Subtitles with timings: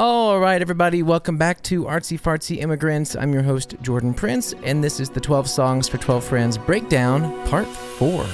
[0.00, 3.16] All right, everybody, welcome back to Artsy Fartsy Immigrants.
[3.16, 7.44] I'm your host, Jordan Prince, and this is the 12 Songs for 12 Friends Breakdown,
[7.48, 8.24] Part 4.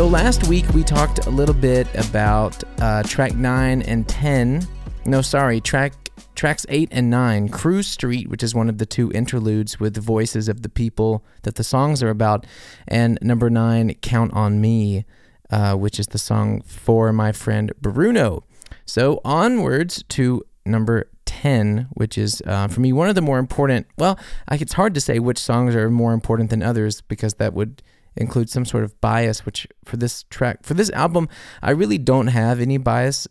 [0.00, 4.66] So last week we talked a little bit about uh, track nine and ten.
[5.04, 5.92] No, sorry, track
[6.34, 7.50] tracks eight and nine.
[7.50, 11.22] Cruise Street, which is one of the two interludes with the voices of the people
[11.42, 12.46] that the songs are about,
[12.88, 15.04] and number nine, Count on Me,
[15.50, 18.44] uh, which is the song for my friend Bruno.
[18.86, 23.86] So onwards to number 10, which is uh, for me one of the more important.
[23.98, 24.18] Well,
[24.50, 27.82] it's hard to say which songs are more important than others because that would
[28.16, 31.28] include some sort of bias, which for this track, for this album,
[31.62, 33.28] I really don't have any bias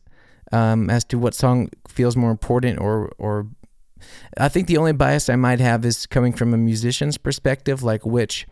[0.52, 3.48] um, as to what song feels more important or, or
[4.38, 8.06] I think the only bias I might have is coming from a musician's perspective, like
[8.06, 8.48] which,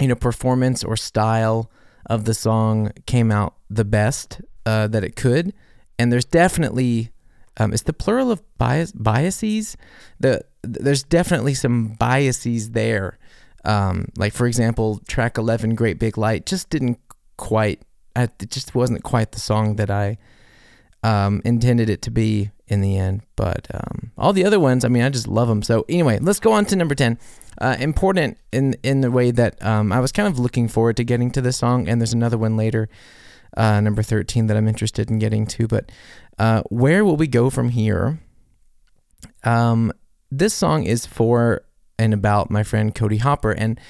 [0.00, 1.70] you know, performance or style
[2.06, 5.52] of the song came out the best uh, that it could.
[5.98, 7.10] And there's definitely,
[7.56, 9.76] um, it's the plural of bias biases.
[10.20, 13.18] The there's definitely some biases there
[13.64, 16.98] um, like for example, track eleven, "Great Big Light," just didn't
[17.36, 17.82] quite.
[18.16, 20.18] It just wasn't quite the song that I
[21.02, 23.22] um, intended it to be in the end.
[23.36, 25.62] But um, all the other ones, I mean, I just love them.
[25.62, 27.18] So anyway, let's go on to number ten.
[27.60, 31.04] Uh, important in in the way that um, I was kind of looking forward to
[31.04, 32.88] getting to this song, and there's another one later,
[33.56, 35.66] uh, number thirteen, that I'm interested in getting to.
[35.66, 35.90] But
[36.38, 38.20] uh, where will we go from here?
[39.44, 39.92] Um,
[40.30, 41.62] this song is for
[41.98, 43.52] and about my friend Cody Hopper.
[43.52, 43.80] And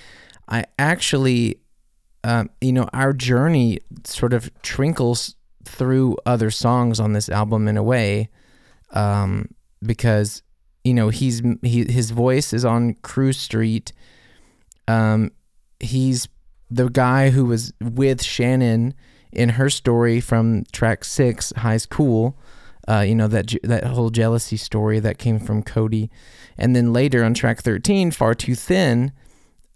[0.49, 1.59] I actually,
[2.25, 5.35] um, you know, our journey sort of trinkles
[5.65, 8.31] through other songs on this album in a way,
[8.91, 9.49] um,
[9.85, 10.43] because
[10.85, 13.93] you know he's he his voice is on Cruise Street.
[14.87, 15.31] Um,
[15.79, 16.29] he's
[16.71, 18.95] the guy who was with Shannon
[19.33, 22.37] in her story from track six, High School.
[22.89, 26.11] Uh, you know that that whole jealousy story that came from Cody,
[26.57, 29.13] and then later on track thirteen, far too thin.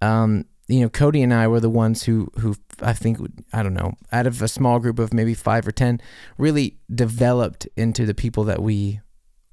[0.00, 3.18] Um, you know, Cody and I were the ones who who I think
[3.52, 6.00] I don't know out of a small group of maybe five or ten,
[6.38, 9.00] really developed into the people that we.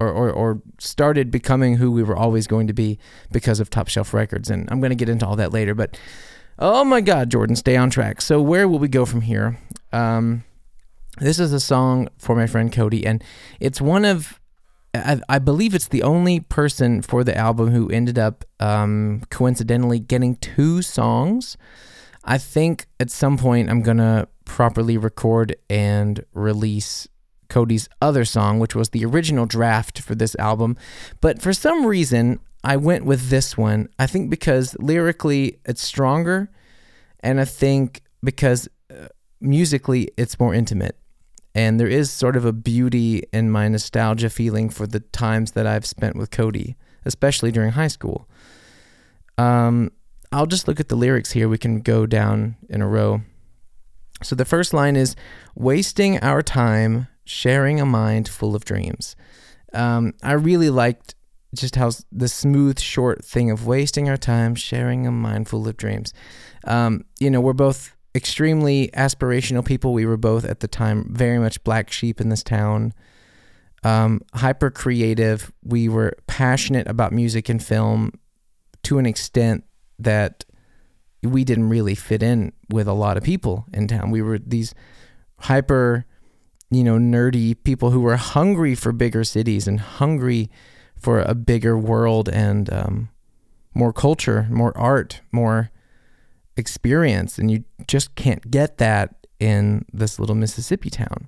[0.01, 2.97] Or, or, or started becoming who we were always going to be
[3.33, 4.49] because of Top Shelf Records.
[4.49, 5.75] And I'm going to get into all that later.
[5.75, 5.99] But
[6.57, 8.21] oh my God, Jordan, stay on track.
[8.21, 9.59] So, where will we go from here?
[9.91, 10.45] Um,
[11.19, 13.23] this is a song for my friend Cody, and
[13.59, 14.39] it's one of,
[14.93, 19.99] I, I believe it's the only person for the album who ended up um, coincidentally
[19.99, 21.57] getting two songs.
[22.23, 27.07] I think at some point I'm gonna properly record and release
[27.49, 30.77] Cody's other song, which was the original draft for this album.
[31.21, 33.89] But for some reason, I went with this one.
[33.97, 36.49] I think because lyrically it's stronger,
[37.21, 39.07] and I think because uh,
[39.41, 40.95] musically it's more intimate
[41.59, 45.67] and there is sort of a beauty in my nostalgia feeling for the times that
[45.67, 48.29] I've spent with Cody, especially during high school.
[49.37, 49.91] Um,
[50.31, 51.49] I'll just look at the lyrics here.
[51.49, 53.23] We can go down in a row.
[54.23, 55.17] So the first line is
[55.53, 59.17] wasting our time sharing a mind full of dreams.
[59.73, 61.13] Um, I really liked
[61.53, 65.75] just how the smooth, short thing of wasting our time sharing a mind full of
[65.75, 66.13] dreams.
[66.63, 69.93] Um, you know, we're both extremely aspirational people.
[69.93, 72.93] We were both at the time very much black sheep in this town.
[73.83, 75.51] Um, hyper creative.
[75.63, 78.13] We were passionate about music and film
[78.83, 79.63] to an extent
[79.99, 80.45] that
[81.23, 84.11] we didn't really fit in with a lot of people in town.
[84.11, 84.73] We were these
[85.39, 86.05] hyper,
[86.69, 90.49] you know, nerdy people who were hungry for bigger cities and hungry
[90.97, 93.09] for a bigger world and um,
[93.73, 95.71] more culture, more art, more
[96.59, 101.27] experience, and you just can't get that in this little Mississippi town.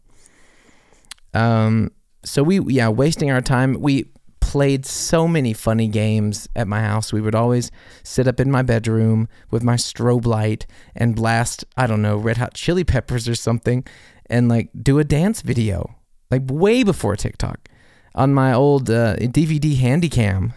[1.33, 1.91] Um,
[2.23, 3.77] so we, yeah, wasting our time.
[3.79, 4.11] We
[4.41, 7.13] played so many funny games at my house.
[7.13, 7.71] We would always
[8.03, 12.37] sit up in my bedroom with my strobe light and blast, I don't know, Red
[12.37, 13.85] Hot Chili Peppers or something,
[14.29, 15.95] and like do a dance video,
[16.29, 17.69] like way before TikTok,
[18.13, 20.51] on my old uh, DVD Handycam,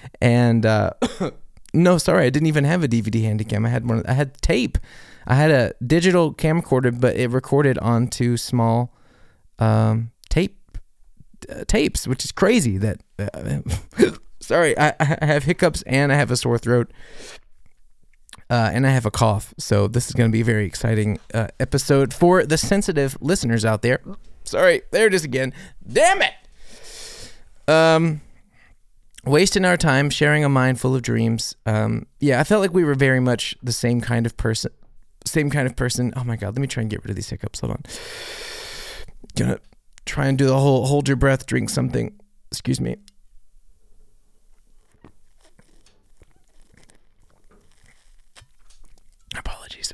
[0.20, 0.66] and.
[0.66, 0.90] Uh,
[1.76, 3.66] No, sorry, I didn't even have a DVD Handycam.
[3.66, 4.02] I had one.
[4.06, 4.78] I had tape.
[5.26, 8.94] I had a digital camcorder, but it recorded onto small
[9.58, 10.78] um, tape
[11.50, 12.78] uh, tapes, which is crazy.
[12.78, 13.60] That uh,
[14.40, 16.90] sorry, I, I have hiccups and I have a sore throat.
[18.48, 21.18] Uh, and I have a cough, so this is going to be a very exciting
[21.34, 24.00] uh, episode for the sensitive listeners out there.
[24.44, 25.52] Sorry, there it is again.
[25.84, 26.32] Damn it.
[27.66, 28.20] Um,
[29.26, 31.54] wasting our time sharing a mind full of dreams.
[31.66, 34.72] Um, yeah, I felt like we were very much the same kind of person.
[35.24, 36.12] Same kind of person.
[36.16, 37.60] Oh my god, let me try and get rid of these hiccups.
[37.60, 37.82] Hold on.
[39.36, 39.58] Gonna
[40.04, 42.14] try and do the whole hold your breath, drink something.
[42.50, 42.96] Excuse me.
[49.36, 49.92] Apologies.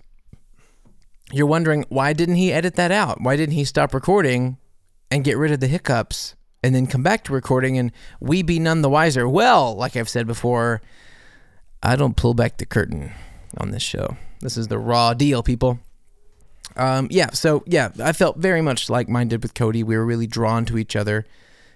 [1.32, 3.20] You're wondering why didn't he edit that out?
[3.22, 4.58] Why didn't he stop recording
[5.10, 8.58] and get rid of the hiccups and then come back to recording and we be
[8.58, 9.28] none the wiser?
[9.28, 10.80] Well, like I've said before,
[11.82, 13.12] I don't pull back the curtain
[13.58, 14.16] on this show.
[14.40, 15.78] This is the raw deal, people.
[16.76, 19.82] Um, yeah, so yeah, I felt very much like minded with Cody.
[19.82, 21.26] We were really drawn to each other,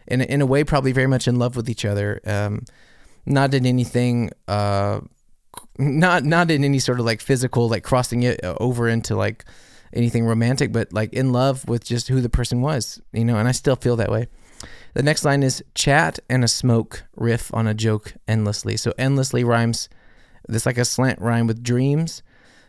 [0.07, 2.21] in in a way, probably very much in love with each other.
[2.25, 2.65] Um,
[3.27, 5.01] not in anything, uh,
[5.79, 9.45] not not in any sort of like physical, like crossing it uh, over into like
[9.93, 13.37] anything romantic, but like in love with just who the person was, you know.
[13.37, 14.29] And I still feel that way.
[14.97, 18.79] The next line is chat and a smoke riff on a joke endlessly.
[18.79, 19.91] So endlessly rhymes.
[20.49, 22.23] This like a slant rhyme with dreams.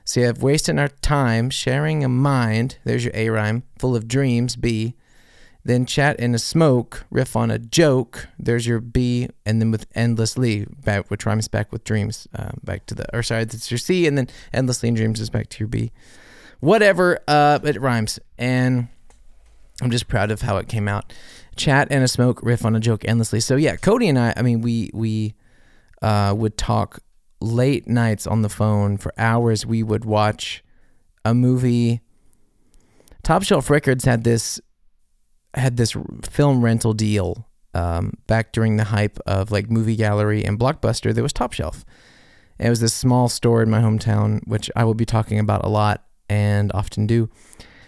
[0.04, 2.80] So you have wasting our time sharing a mind.
[2.84, 4.58] There's your A rhyme, full of dreams.
[4.58, 4.94] B.
[5.64, 8.28] Then chat and a smoke, riff on a joke.
[8.38, 12.28] There's your B, and then with endlessly, back which rhymes back with dreams.
[12.38, 15.30] Uh, back to the or sorry, that's your C, and then endlessly in dreams is
[15.30, 15.94] back to your B.
[16.60, 18.90] Whatever, uh, it rhymes, and
[19.82, 21.14] I'm just proud of how it came out.
[21.58, 23.40] Chat and a smoke, riff on a joke endlessly.
[23.40, 24.34] So yeah, Cody and I.
[24.36, 25.36] I mean, we we
[26.02, 27.00] uh, would talk
[27.40, 29.66] late nights on the phone for hours.
[29.66, 30.64] We would watch
[31.26, 32.02] a movie.
[33.24, 34.62] Top Shelf Records had this
[35.54, 40.60] had this film rental deal um, back during the hype of like Movie Gallery and
[40.60, 41.14] Blockbuster.
[41.14, 41.86] There was Top Shelf.
[42.60, 45.70] It was this small store in my hometown, which I will be talking about a
[45.70, 47.30] lot and often do.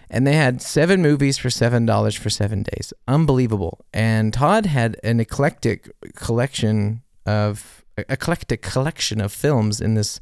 [0.10, 2.94] And they had seven movies for seven dollars for seven days.
[3.08, 3.86] Unbelievable.
[3.94, 10.20] And Todd had an eclectic collection of eclectic collection of films in this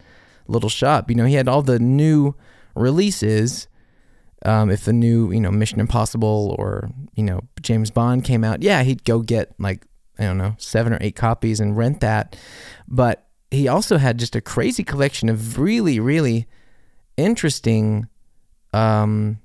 [0.48, 1.10] little shop.
[1.10, 2.36] You know, he had all the new
[2.76, 3.68] releases.
[4.46, 8.62] Um, if the new, you know, Mission Impossible or you know James Bond came out,
[8.62, 9.86] yeah, he'd go get like
[10.20, 12.36] I don't know seven or eight copies and rent that.
[12.88, 16.48] But he also had just a crazy collection of really, really
[17.16, 18.08] interesting,
[18.74, 19.40] um,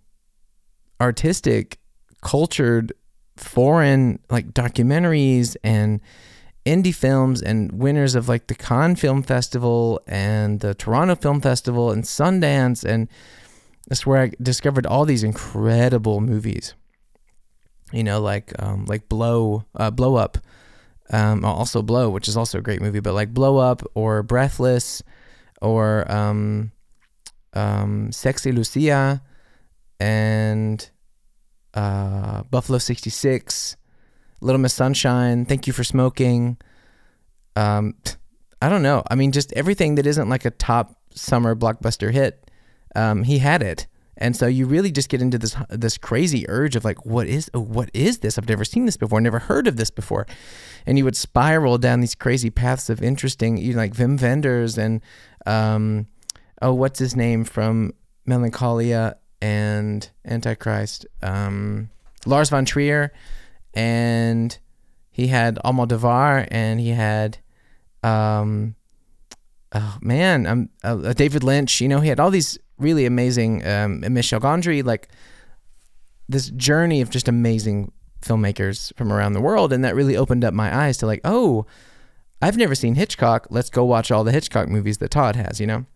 [1.03, 1.79] artistic,
[2.23, 2.93] cultured,
[3.37, 6.01] foreign like documentaries and
[6.65, 11.91] indie films and winners of like the Cannes Film Festival and the Toronto Film Festival
[11.91, 13.09] and Sundance and
[13.89, 16.75] that's where I discovered all these incredible movies.
[17.93, 20.39] You know, like um, like Blow, uh, Blow Up,
[21.11, 25.03] um, also Blow, which is also a great movie, but like Blow Up or Breathless
[25.61, 26.73] or um,
[27.55, 29.21] um, Sexy Lucia
[30.01, 30.89] and
[31.75, 33.77] uh, Buffalo 66
[34.43, 36.59] Little Miss Sunshine, Thank You for Smoking.
[37.55, 37.95] Um,
[38.61, 39.05] I don't know.
[39.09, 42.51] I mean, just everything that isn't like a top summer blockbuster hit,
[42.97, 43.87] um, he had it.
[44.17, 47.51] And so you really just get into this this crazy urge of like, what is
[47.55, 48.37] what is this?
[48.37, 50.27] I've never seen this before, never heard of this before,
[50.87, 55.01] and you would spiral down these crazy paths of interesting, you like Wim Wenders and
[55.47, 56.07] um,
[56.61, 57.95] oh, what's his name from
[58.27, 61.91] Melancholia and Antichrist, um,
[62.25, 63.12] Lars von Trier
[63.75, 64.59] and
[65.11, 67.39] he had Almodovar, and he had,
[68.03, 68.75] um,
[69.72, 71.81] oh man, um, uh, David Lynch.
[71.81, 75.08] You know, he had all these really amazing, um, Michel Gondry, like
[76.29, 80.55] this journey of just amazing filmmakers from around the world, and that really opened up
[80.55, 81.67] my eyes to like, oh,
[82.41, 83.49] I've never seen Hitchcock.
[83.51, 85.61] Let's go watch all the Hitchcock movies that Todd has.
[85.61, 85.87] You know,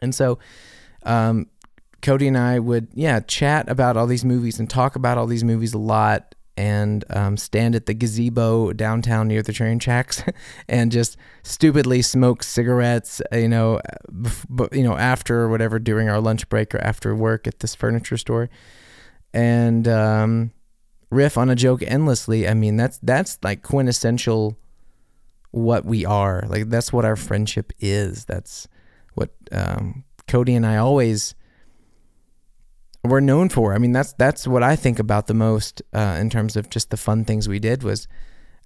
[0.00, 0.38] and so.
[1.04, 1.48] Um,
[2.02, 5.44] Cody and I would, yeah, chat about all these movies and talk about all these
[5.44, 10.22] movies a lot and um, stand at the gazebo downtown near the train tracks
[10.68, 13.80] and just stupidly smoke cigarettes, you know,
[14.10, 17.74] bef- you know, after or whatever during our lunch break or after work at this
[17.74, 18.50] furniture store,
[19.32, 20.52] and um,
[21.10, 22.46] riff on a joke endlessly.
[22.48, 24.58] I mean, that's that's like quintessential
[25.52, 26.44] what we are.
[26.48, 28.24] Like that's what our friendship is.
[28.24, 28.68] That's
[29.14, 31.34] what um, Cody and I always
[33.04, 33.74] we're known for.
[33.74, 36.90] I mean, that's that's what I think about the most uh, in terms of just
[36.90, 37.82] the fun things we did.
[37.82, 38.06] Was,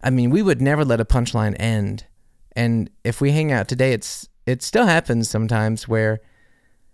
[0.02, 2.04] I mean, we would never let a punchline end,
[2.54, 6.20] and if we hang out today, it's it still happens sometimes where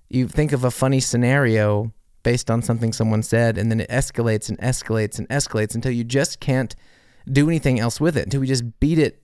[0.08, 4.48] you think of a funny scenario based on something someone said, and then it escalates
[4.48, 6.76] and escalates and escalates until you just can't
[7.30, 9.20] do anything else with it until we just beat it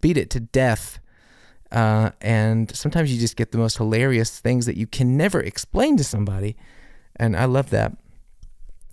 [0.00, 0.98] beat it to death.
[1.70, 5.96] Uh, and sometimes you just get the most hilarious things that you can never explain
[5.96, 6.56] to somebody
[7.18, 7.96] and I love that.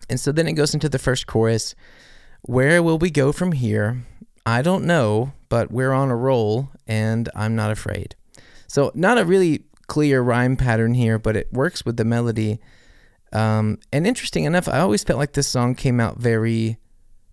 [0.09, 1.75] And so then it goes into the first chorus.
[2.41, 4.03] Where will we go from here?
[4.45, 8.15] I don't know, but we're on a roll and I'm not afraid.
[8.67, 12.59] So, not a really clear rhyme pattern here, but it works with the melody.
[13.31, 16.77] Um, and interesting enough, I always felt like this song came out very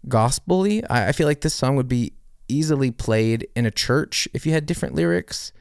[0.09, 0.85] gospely.
[0.88, 2.12] I, I feel like this song would be
[2.49, 5.52] easily played in a church if you had different lyrics.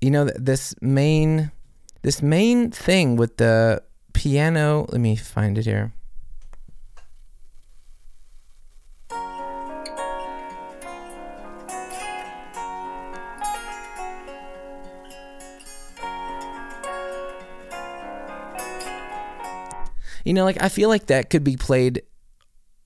[0.00, 1.50] You know, this main
[2.02, 3.82] this main thing with the
[4.18, 5.92] piano, let me find it here.
[20.24, 22.02] You know, like I feel like that could be played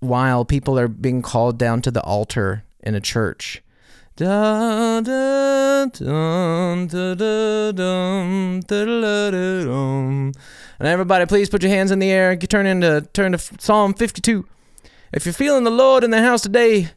[0.00, 3.62] while people are being called down to the altar in a church.
[4.14, 10.32] Da, da, dum, da, da, dum, da, da, da, dum.
[10.78, 12.36] And everybody, please put your hands in the air.
[12.36, 14.46] Turn into turn to Psalm 52.
[15.14, 16.90] If you're feeling the Lord in the house today,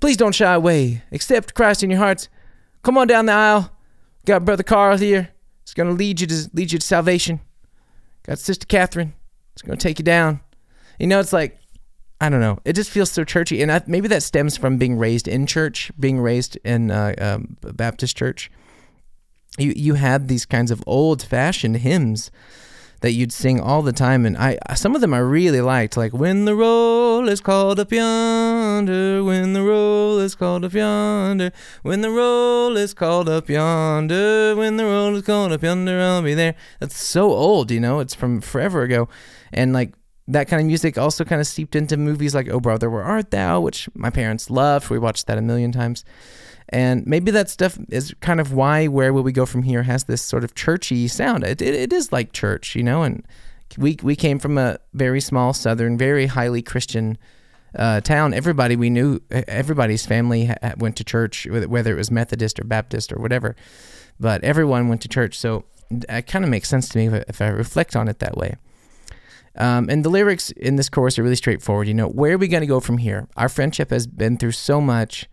[0.00, 1.02] please don't shy away.
[1.12, 2.30] Accept Christ in your hearts.
[2.82, 3.70] Come on down the aisle.
[4.24, 5.28] Got Brother Carl here.
[5.62, 7.40] He's gonna lead you to lead you to salvation.
[8.22, 9.12] Got Sister Catherine.
[9.52, 10.40] It's to take you down.
[10.98, 11.58] You know, it's like,
[12.20, 12.58] I don't know.
[12.64, 13.62] It just feels so churchy.
[13.62, 17.56] And I, maybe that stems from being raised in church, being raised in uh, um,
[17.60, 18.50] Baptist church.
[19.58, 22.30] You, you had these kinds of old fashioned hymns
[23.00, 26.12] that you'd sing all the time and I some of them I really liked like
[26.12, 32.00] when the roll is called up yonder when the roll is called up yonder when
[32.00, 36.34] the roll is called up yonder when the roll is called up yonder I'll be
[36.34, 39.08] there that's so old you know it's from forever ago
[39.52, 39.94] and like
[40.28, 43.30] that kind of music also kind of seeped into movies like Oh Brother Where Art
[43.30, 46.04] Thou which my parents loved we watched that a million times
[46.68, 50.04] and maybe that stuff is kind of why Where Will We Go From Here has
[50.04, 51.44] this sort of churchy sound.
[51.44, 53.24] It, it, it is like church, you know, and
[53.78, 57.18] we, we came from a very small southern, very highly Christian
[57.76, 58.34] uh, town.
[58.34, 63.12] Everybody we knew, everybody's family ha- went to church, whether it was Methodist or Baptist
[63.12, 63.54] or whatever,
[64.18, 65.38] but everyone went to church.
[65.38, 68.36] So it kind of makes sense to me if, if I reflect on it that
[68.36, 68.56] way.
[69.56, 71.88] Um, and the lyrics in this chorus are really straightforward.
[71.88, 73.28] You know, where are we going to go from here?
[73.36, 75.28] Our friendship has been through so much.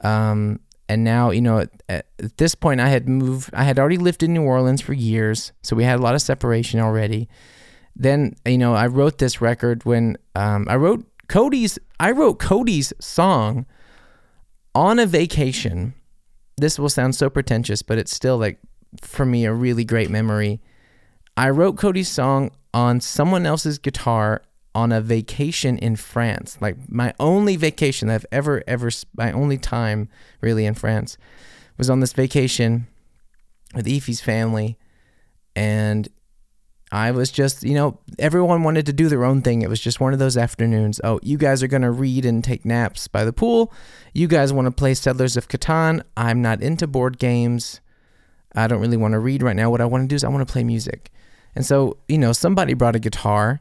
[0.00, 2.06] Um, and now, you know, at, at,
[2.38, 5.52] this point, I had moved, I had already lived in New Orleans for years.
[5.62, 7.28] So we had a lot of separation already.
[7.94, 12.92] Then, you know, I wrote this record when um, I wrote Cody's, I wrote Cody's
[13.00, 13.66] song
[14.74, 15.94] on a vacation.
[16.56, 18.58] This will sound so pretentious, but it's still like,
[19.02, 20.60] for me, a really great memory.
[21.38, 24.42] I wrote Cody's song on someone else's guitar
[24.74, 26.58] on a vacation in France.
[26.60, 30.08] Like my only vacation I've ever ever my only time
[30.40, 31.16] really in France
[31.76, 32.88] was on this vacation
[33.72, 34.78] with Efi's family
[35.54, 36.08] and
[36.90, 39.62] I was just, you know, everyone wanted to do their own thing.
[39.62, 41.00] It was just one of those afternoons.
[41.04, 43.72] Oh, you guys are going to read and take naps by the pool.
[44.12, 46.02] You guys want to play Settlers of Catan.
[46.16, 47.80] I'm not into board games.
[48.56, 49.70] I don't really want to read right now.
[49.70, 51.12] What I want to do is I want to play music.
[51.58, 53.60] And so, you know, somebody brought a guitar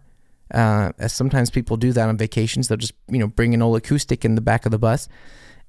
[0.54, 2.68] uh, as sometimes people do that on vacations.
[2.68, 5.10] They'll just, you know, bring an old acoustic in the back of the bus.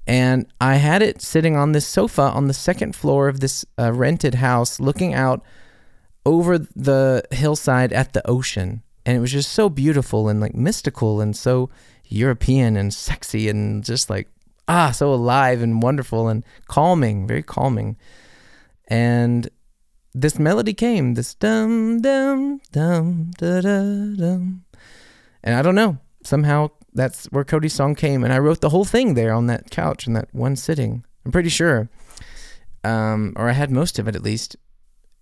[0.05, 3.91] And I had it sitting on this sofa on the second floor of this uh,
[3.91, 5.43] rented house, looking out
[6.23, 8.83] over the hillside at the ocean.
[9.07, 11.71] And it was just so beautiful and like mystical and so
[12.05, 14.27] European and sexy and just like,
[14.67, 17.97] ah, so alive and wonderful and calming, very calming.
[18.87, 19.49] And
[20.13, 23.79] this melody came, this dum dum dum da da
[24.15, 24.65] dum.
[25.43, 25.97] And I don't know.
[26.23, 28.23] Somehow that's where Cody's song came.
[28.23, 31.05] And I wrote the whole thing there on that couch in that one sitting.
[31.25, 31.89] I'm pretty sure.
[32.83, 34.55] Um, or I had most of it at least.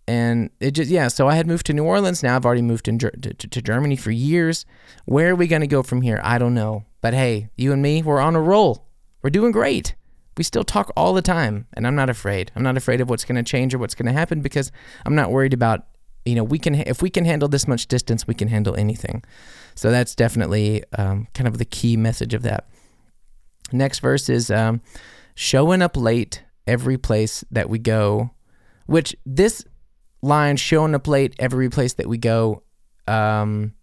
[0.07, 2.23] And it just, yeah, so I had moved to New Orleans.
[2.23, 4.65] Now I've already moved to, to, to Germany for years.
[5.05, 6.21] Where are we going to go from here?
[6.23, 6.85] I don't know.
[7.01, 8.87] But hey, you and me, we're on a roll.
[9.21, 9.95] We're doing great.
[10.37, 12.51] We still talk all the time, and I'm not afraid.
[12.55, 14.71] I'm not afraid of what's going to change or what's going to happen because
[15.05, 15.85] I'm not worried about,
[16.25, 19.23] you know, we can, if we can handle this much distance, we can handle anything.
[19.75, 22.67] So that's definitely um, kind of the key message of that.
[23.71, 24.81] Next verse is um,
[25.35, 28.31] showing up late every place that we go,
[28.85, 29.65] which this
[30.21, 32.63] line, showing up late every place that we go,
[33.07, 33.73] um,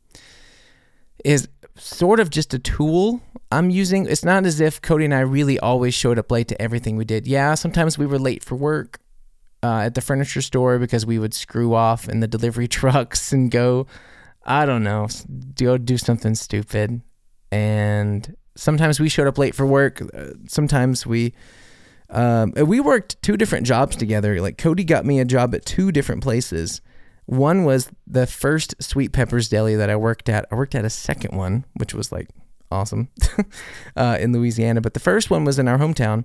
[1.25, 4.07] is sort of just a tool I'm using.
[4.07, 7.05] It's not as if Cody and I really always showed up late to everything we
[7.05, 7.27] did.
[7.27, 8.99] Yeah, sometimes we were late for work
[9.63, 13.51] uh, at the furniture store because we would screw off in the delivery trucks and
[13.51, 13.87] go
[14.45, 15.09] I don't know,
[15.55, 17.01] go do something stupid.
[17.51, 20.03] And sometimes we showed up late for work.
[20.15, 21.35] Uh, sometimes we
[22.11, 24.41] um, we worked two different jobs together.
[24.41, 26.81] Like Cody got me a job at two different places.
[27.27, 30.47] One was the first Sweet Peppers Deli that I worked at.
[30.51, 32.29] I worked at a second one, which was like
[32.71, 33.09] awesome
[33.97, 34.81] uh, in Louisiana.
[34.81, 36.25] But the first one was in our hometown.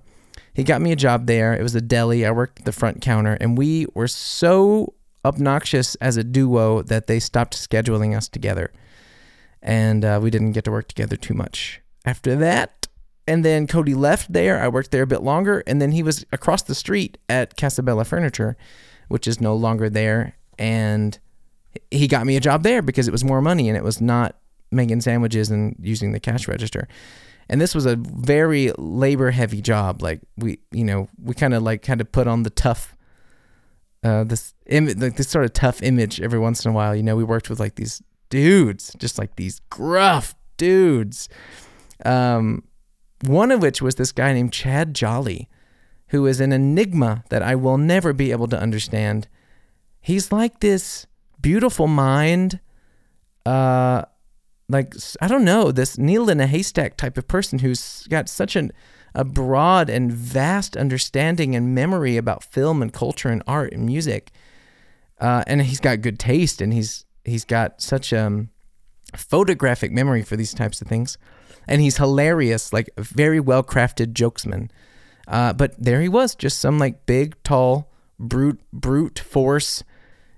[0.52, 1.54] He got me a job there.
[1.54, 2.26] It was a deli.
[2.26, 7.20] I worked the front counter, and we were so obnoxious as a duo that they
[7.20, 8.72] stopped scheduling us together.
[9.62, 12.88] And uh, we didn't get to work together too much after that.
[13.26, 14.60] And then Cody left there.
[14.60, 15.62] I worked there a bit longer.
[15.66, 18.56] And then he was across the street at Casabella Furniture,
[19.08, 20.34] which is no longer there.
[20.60, 21.18] And
[21.90, 24.36] he got me a job there because it was more money and it was not
[24.70, 26.86] making sandwiches and using the cash register.
[27.48, 30.02] And this was a very labor heavy job.
[30.02, 32.94] Like we, you know, we kind of like kind of put on the tough,
[34.04, 36.94] uh, this image, like this sort of tough image every once in a while.
[36.94, 41.28] You know, we worked with like these dudes, just like these gruff dudes.
[42.04, 42.64] Um,
[43.22, 45.48] one of which was this guy named Chad Jolly,
[46.08, 49.26] who is an enigma that I will never be able to understand.
[50.00, 51.06] He's like this
[51.40, 52.60] beautiful mind,
[53.44, 54.02] uh,
[54.68, 58.56] like I don't know, this needle in a haystack type of person who's got such
[58.56, 58.72] an
[59.14, 64.30] a broad and vast understanding and memory about film and culture and art and music.
[65.20, 68.48] Uh, and he's got good taste and he's he's got such um
[69.16, 71.18] photographic memory for these types of things.
[71.68, 74.70] And he's hilarious, like a very well crafted jokesman.
[75.28, 79.84] Uh, but there he was, just some like big, tall, brute, brute force,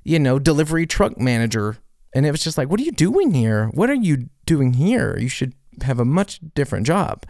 [0.04, 1.78] you know, delivery truck manager
[2.14, 3.68] and it was just like, what are you doing here?
[3.72, 5.16] What are you doing here?
[5.18, 7.24] You should have a much different job.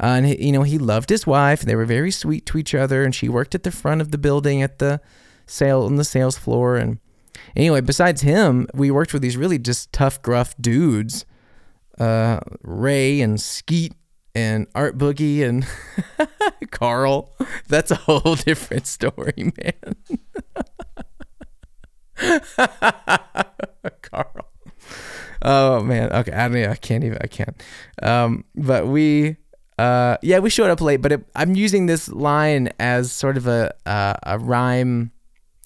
[0.00, 1.62] Uh, and he, you know, he loved his wife.
[1.62, 4.18] They were very sweet to each other, and she worked at the front of the
[4.18, 5.00] building at the
[5.46, 6.76] sale on the sales floor.
[6.76, 6.98] And
[7.56, 11.24] anyway, besides him, we worked with these really just tough, gruff dudes,
[11.98, 13.94] uh, Ray and Skeet
[14.34, 15.66] and Art Boogie and
[16.70, 17.32] Carl.
[17.68, 19.96] That's a whole different story, man.
[24.02, 24.48] Carl.
[25.42, 26.12] Oh man.
[26.12, 26.32] Okay.
[26.32, 27.18] I mean, I can't even.
[27.20, 27.62] I can't.
[28.02, 29.36] Um, but we.
[29.78, 33.46] Uh, yeah, we showed up late, but it, I'm using this line as sort of
[33.46, 35.12] a uh, a rhyme.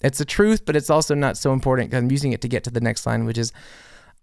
[0.03, 2.63] It's a truth, but it's also not so important because I'm using it to get
[2.65, 3.53] to the next line, which is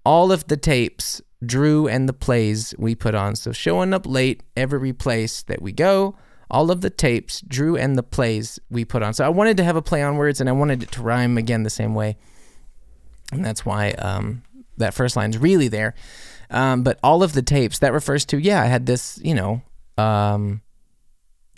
[0.05, 3.35] all of the tapes, Drew and the plays we put on.
[3.35, 6.17] So showing up late every place that we go,
[6.51, 9.15] all of the tapes, Drew and the plays we put on.
[9.15, 11.39] So I wanted to have a play on words, and I wanted it to rhyme
[11.39, 12.17] again the same way
[13.33, 14.43] and that's why um,
[14.77, 15.95] that first line's really there.
[16.51, 19.63] Um, but all of the tapes that refers to, yeah, I had this, you know,
[19.97, 20.63] um,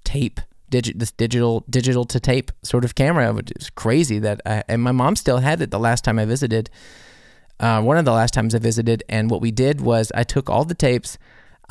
[0.05, 4.19] tape, digi- this digital, digital to tape sort of camera, which is crazy.
[4.19, 6.69] That I, and my mom still had it the last time I visited.
[7.59, 10.51] Uh, one of the last times I visited, and what we did was I took
[10.51, 11.17] all the tapes.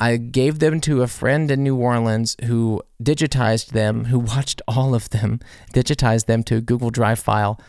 [0.02, 4.96] I gave them to a friend in New Orleans who digitized them, who watched all
[4.96, 5.38] of them,
[5.72, 7.60] digitized them to a Google Drive file,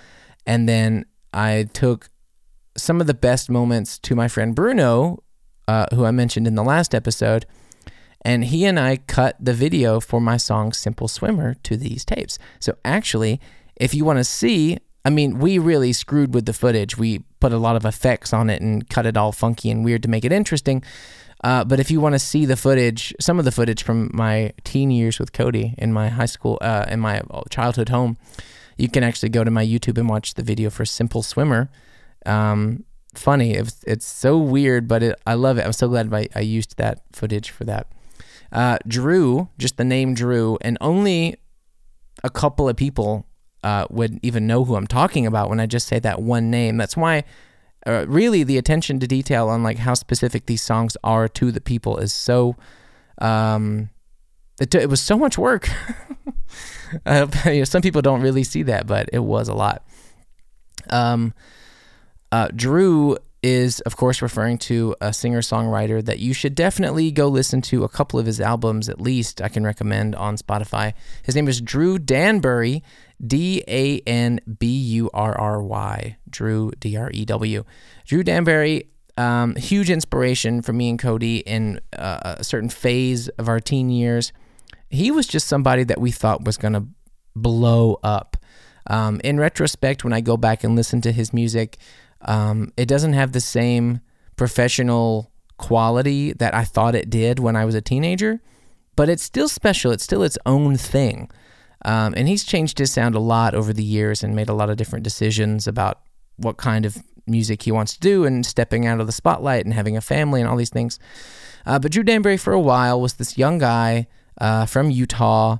[0.47, 2.09] and then I took
[2.75, 5.21] some of the best moments to my friend Bruno,
[5.67, 7.45] uh, who I mentioned in the last episode.
[8.25, 12.39] And he and I cut the video for my song Simple Swimmer to these tapes.
[12.59, 13.39] So actually,
[13.75, 16.97] if you want to see, I mean, we really screwed with the footage.
[16.97, 20.01] We put a lot of effects on it and cut it all funky and weird
[20.03, 20.81] to make it interesting.
[21.43, 24.53] Uh, but if you want to see the footage, some of the footage from my
[24.63, 28.17] teen years with Cody in my high school, uh, in my childhood home,
[28.77, 31.69] you can actually go to my YouTube and watch the video for Simple Swimmer
[32.25, 33.53] um, funny.
[33.53, 35.65] It's it's so weird, but it, I love it.
[35.65, 37.87] I'm so glad I, I used that footage for that.
[38.51, 41.35] Uh, Drew, just the name Drew, and only
[42.23, 43.25] a couple of people
[43.63, 46.77] uh, would even know who I'm talking about when I just say that one name.
[46.77, 47.23] That's why,
[47.85, 51.61] uh, really, the attention to detail on like how specific these songs are to the
[51.61, 52.55] people is so.
[53.19, 53.89] Um,
[54.59, 55.69] it, it was so much work.
[57.05, 59.85] uh, you know, some people don't really see that, but it was a lot.
[60.89, 61.33] Um,
[62.31, 67.27] uh, Drew is, of course, referring to a singer songwriter that you should definitely go
[67.27, 70.93] listen to a couple of his albums, at least, I can recommend on Spotify.
[71.23, 72.81] His name is Drew Danburry,
[73.25, 77.63] D A N B U R R Y, Drew D R E W.
[78.05, 83.47] Drew Danburry, um, huge inspiration for me and Cody in uh, a certain phase of
[83.47, 84.33] our teen years.
[84.89, 86.85] He was just somebody that we thought was going to
[87.35, 88.37] blow up.
[88.87, 91.77] Um, in retrospect, when I go back and listen to his music,
[92.21, 94.01] um, it doesn't have the same
[94.35, 98.41] professional quality that I thought it did when I was a teenager,
[98.95, 99.91] but it's still special.
[99.91, 101.29] It's still its own thing.
[101.85, 104.69] Um, and he's changed his sound a lot over the years and made a lot
[104.69, 106.01] of different decisions about
[106.37, 109.73] what kind of music he wants to do and stepping out of the spotlight and
[109.73, 110.99] having a family and all these things.
[111.65, 114.07] Uh, but Drew Danburry, for a while, was this young guy
[114.39, 115.57] uh, from Utah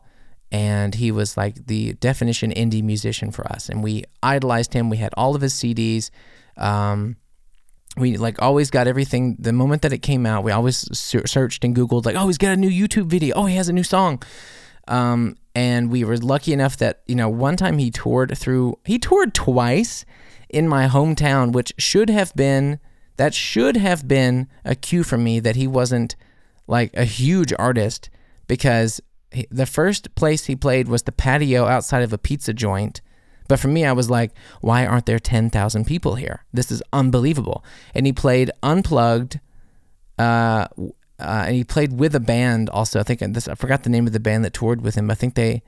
[0.54, 3.70] and he was like the definition indie musician for us.
[3.70, 4.90] And we idolized him.
[4.90, 6.12] We had all of his CDs.
[6.58, 7.18] Um,
[7.98, 10.44] we like always got everything the moment that it came out.
[10.44, 13.36] We always searched and Googled like, oh, he's got a new YouTube video.
[13.36, 14.22] Oh, he has a new song.
[14.88, 18.80] Um, and we were lucky enough that you know one time he toured through.
[18.86, 20.06] He toured twice
[20.50, 22.80] in my hometown, which should have been
[23.18, 26.16] that should have been a cue for me that he wasn't
[26.68, 28.10] like a huge artist
[28.48, 29.00] because
[29.32, 33.02] he, the first place he played was the patio outside of a pizza joint
[33.48, 36.46] but for me, I was like, why aren't there 10,000 people here?
[36.54, 37.64] This is unbelievable.
[37.94, 39.40] And he played unplugged,
[40.18, 40.68] uh,
[41.20, 43.00] uh, and he played with a band also.
[43.00, 45.12] I think this, I forgot the name of the band that toured with him.
[45.12, 45.62] I think they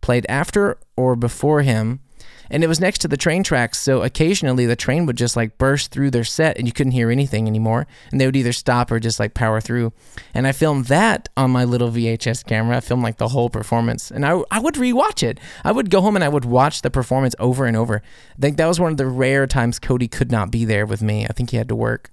[0.00, 2.00] played after or before him.
[2.48, 5.58] And it was next to the train tracks so occasionally the train would just like
[5.58, 7.88] burst through their set and you couldn't hear anything anymore.
[8.12, 9.92] And they would either stop or just like power through.
[10.32, 12.76] And i filmed that on my little vhs camera.
[12.76, 14.12] I filmed like the whole performance.
[14.12, 15.40] And i, I would rewatch it.
[15.64, 18.00] I would go home and i would watch the performance over and over.
[18.36, 21.02] I think that was one of the rare times cody could not be there with
[21.02, 21.24] me.
[21.24, 22.12] I think he had to work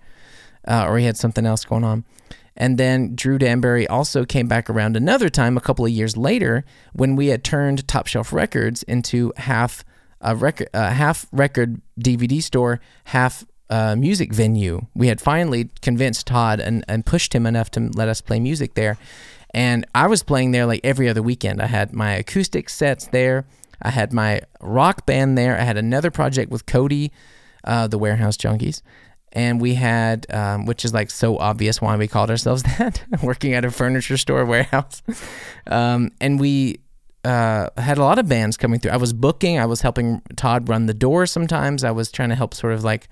[0.68, 2.06] uh, or he had something else going on
[2.56, 6.64] and then Drew Danburry also came back around another time a couple of years later
[6.94, 9.84] when we had turned Top Shelf Records into half
[10.22, 14.86] a record, a half record DVD store, half uh, music venue.
[14.94, 18.76] We had finally convinced Todd and, and pushed him enough to let us play music
[18.76, 18.98] there.
[19.54, 21.62] And I was playing there like every other weekend.
[21.62, 23.46] I had my acoustic sets there.
[23.82, 25.58] I had my rock band there.
[25.58, 27.12] I had another project with Cody,
[27.64, 28.82] uh, the Warehouse Junkies.
[29.34, 33.54] And we had, um, which is like so obvious why we called ourselves that, working
[33.54, 35.02] at a furniture store warehouse.
[35.68, 36.80] Um, and we
[37.26, 38.92] uh, had a lot of bands coming through.
[38.92, 39.58] I was booking.
[39.58, 41.26] I was helping Todd run the door.
[41.26, 43.10] Sometimes I was trying to help, sort of like,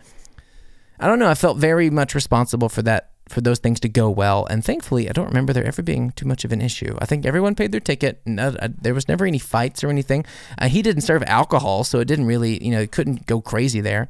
[1.00, 1.30] I don't know.
[1.30, 4.46] I felt very much responsible for that, for those things to go well.
[4.50, 6.96] And thankfully, I don't remember there ever being too much of an issue.
[7.00, 8.22] I think everyone paid their ticket.
[8.26, 10.26] There was never any fights or anything.
[10.58, 13.82] Uh, he didn't serve alcohol, so it didn't really, you know, it couldn't go crazy
[13.82, 14.10] there.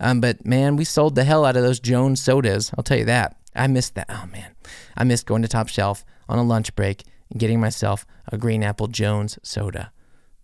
[0.00, 2.72] Um, but man, we sold the hell out of those Jones sodas.
[2.76, 3.36] I'll tell you that.
[3.54, 4.06] I missed that.
[4.08, 4.54] Oh man,
[4.96, 8.62] I missed going to Top Shelf on a lunch break and getting myself a Green
[8.62, 9.92] Apple Jones soda.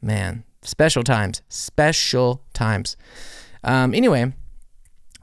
[0.02, 2.96] Man, special times, special times.
[3.64, 4.34] Um, anyway,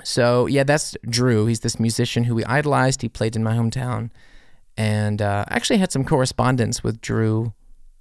[0.04, 1.46] so yeah, that's Drew.
[1.46, 3.02] He's this musician who we idolized.
[3.02, 4.10] He played in my hometown,
[4.76, 7.54] and uh, actually had some correspondence with Drew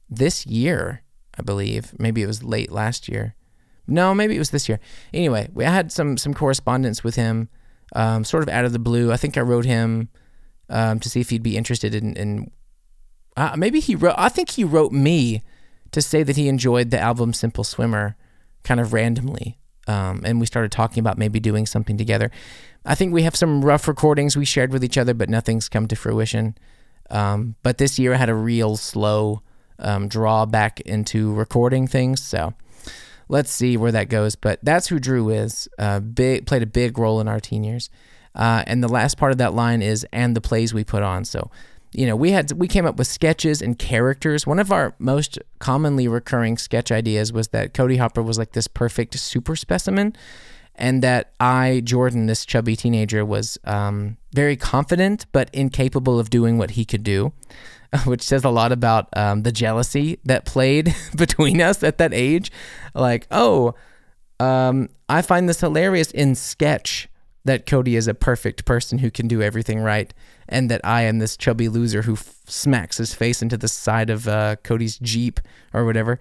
[0.09, 1.03] this year,
[1.38, 1.92] I believe.
[1.99, 3.35] Maybe it was late last year.
[3.87, 4.81] No, maybe it was this year.
[5.12, 7.49] Anyway, we had some some correspondence with him,
[7.95, 9.12] um, sort of out of the blue.
[9.12, 10.09] I think I wrote him
[10.68, 12.51] um, to see if he'd be interested in, in
[13.37, 14.14] uh, maybe he wrote.
[14.16, 15.42] I think he wrote me
[15.90, 18.16] to say that he enjoyed the album Simple Swimmer,
[18.64, 19.59] kind of randomly.
[19.88, 22.31] Um, and we started talking about maybe doing something together.
[22.85, 25.88] I think we have some rough recordings we shared with each other, but nothing's come
[25.88, 26.57] to fruition.
[27.11, 29.42] Um, but this year I had a real slow
[29.79, 32.23] um, draw back into recording things.
[32.23, 32.55] So
[33.33, 34.37] let's see where that goes.
[34.37, 35.66] But that's who Drew is.
[35.79, 37.90] Uh, big played a big role in our teen years.
[38.35, 41.25] Uh, and the last part of that line is and the plays we put on.
[41.25, 41.51] So
[41.95, 44.47] you know, we had we came up with sketches and characters.
[44.47, 48.66] One of our most commonly recurring sketch ideas was that Cody Hopper was like this
[48.66, 50.16] perfect super specimen,
[50.75, 56.59] and that I, Jordan, this chubby teenager, was um, very confident but incapable of doing
[56.59, 57.33] what he could do,
[58.05, 62.51] which says a lot about um, the jealousy that played between us at that age.
[62.95, 63.75] Like, oh,
[64.41, 67.09] um, I find this hilarious in sketch
[67.45, 70.13] that Cody is a perfect person who can do everything right,
[70.49, 74.11] and that I am this chubby loser who f- smacks his face into the side
[74.11, 75.41] of uh, Cody's Jeep
[75.73, 76.19] or whatever.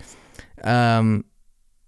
[0.63, 1.25] Um,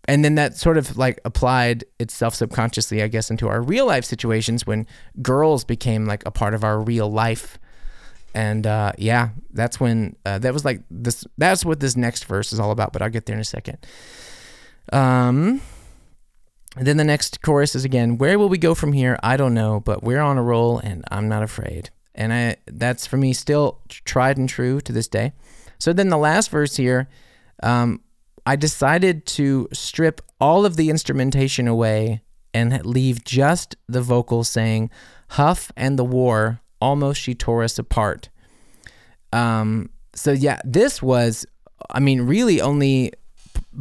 [0.07, 4.03] and then that sort of like applied itself subconsciously, I guess, into our real life
[4.03, 4.85] situations when
[5.21, 7.57] girls became like a part of our real life.
[8.35, 11.25] And uh, yeah, that's when uh, that was like this.
[11.37, 12.91] That's what this next verse is all about.
[12.91, 13.77] But I'll get there in a second.
[14.91, 15.61] Um,
[16.75, 19.17] then the next chorus is again, where will we go from here?
[19.23, 21.91] I don't know, but we're on a roll and I'm not afraid.
[22.15, 25.33] And I that's for me still tried and true to this day.
[25.79, 27.07] So then the last verse here,
[27.61, 28.01] um,
[28.45, 32.21] I decided to strip all of the instrumentation away
[32.53, 34.89] and leave just the vocal saying,
[35.29, 38.29] Huff and the war, almost she tore us apart.
[39.31, 41.45] Um, so yeah, this was,
[41.89, 43.13] I mean, really only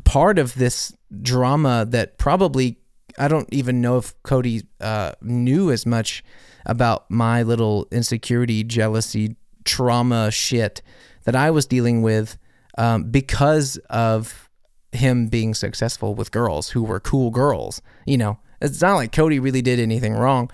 [0.05, 2.79] part of this drama that probably
[3.18, 6.25] I don't even know if Cody uh, knew as much
[6.64, 10.81] about my little insecurity, jealousy, trauma shit
[11.25, 12.38] that I was dealing with
[12.79, 14.48] um, because of
[14.92, 17.83] him being successful with girls who were cool girls.
[18.07, 20.50] You know, it's not like Cody really did anything wrong.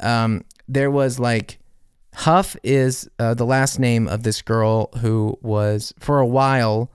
[0.00, 1.58] Um, there was like
[2.14, 6.90] Huff is uh, the last name of this girl who was for a while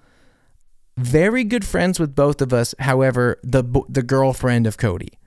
[0.97, 2.75] very good friends with both of us.
[2.79, 5.19] However, the the girlfriend of Cody,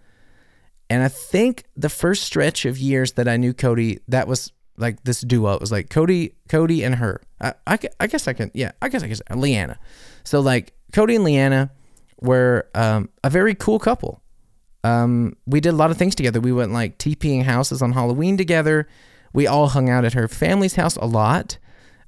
[0.91, 5.03] and I think the first stretch of years that I knew Cody, that was like
[5.05, 5.53] this duo.
[5.55, 7.21] It was like Cody, Cody, and her.
[7.41, 9.79] I, I, I guess I can, yeah, I guess I guess Leanna.
[10.25, 11.71] So like Cody and Leanna
[12.21, 14.23] were um, a very cool couple.
[14.83, 16.41] Um, we did a lot of things together.
[16.41, 18.87] We went like TPing houses on Halloween together.
[19.33, 21.59] We all hung out at her family's house a lot.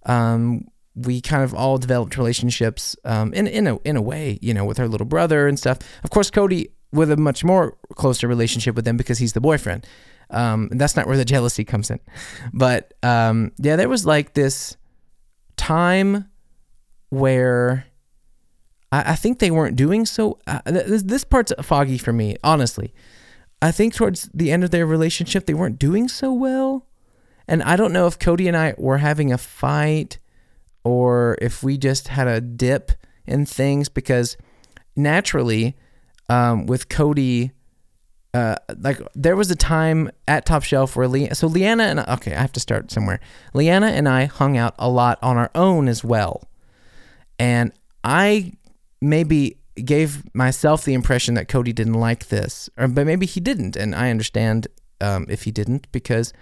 [0.05, 4.55] Um, we kind of all developed relationships um, in in a in a way, you
[4.55, 5.79] know, with her little brother and stuff.
[6.05, 9.87] Of course, Cody with a much more closer relationship with them because he's the boyfriend.
[10.31, 12.01] Um, that's not where the jealousy comes in.
[12.53, 14.77] But um, yeah, there was like this
[15.57, 16.29] time
[17.11, 17.87] where
[18.93, 20.39] I, I think they weren't doing so.
[20.47, 22.93] Uh, this, this part's foggy for me, honestly.
[23.63, 26.87] I think towards the end of their relationship, they weren't doing so well.
[27.49, 30.19] And I don't know if Cody and I were having a fight
[30.85, 32.93] or if we just had a dip
[33.27, 34.37] in things because
[34.95, 35.77] naturally,
[36.29, 37.53] um, with Cody,
[38.37, 42.35] uh, like there was a time at Top Shelf where Le- so Leanna and okay,
[42.35, 43.19] I have to start somewhere.
[43.55, 46.47] Leanna and I hung out a lot on our own as well,
[47.39, 47.73] and
[48.05, 48.53] I
[49.01, 53.75] maybe gave myself the impression that Cody didn't like this, or but maybe he didn't,
[53.75, 54.69] and I understand
[55.01, 56.35] um, if he didn't because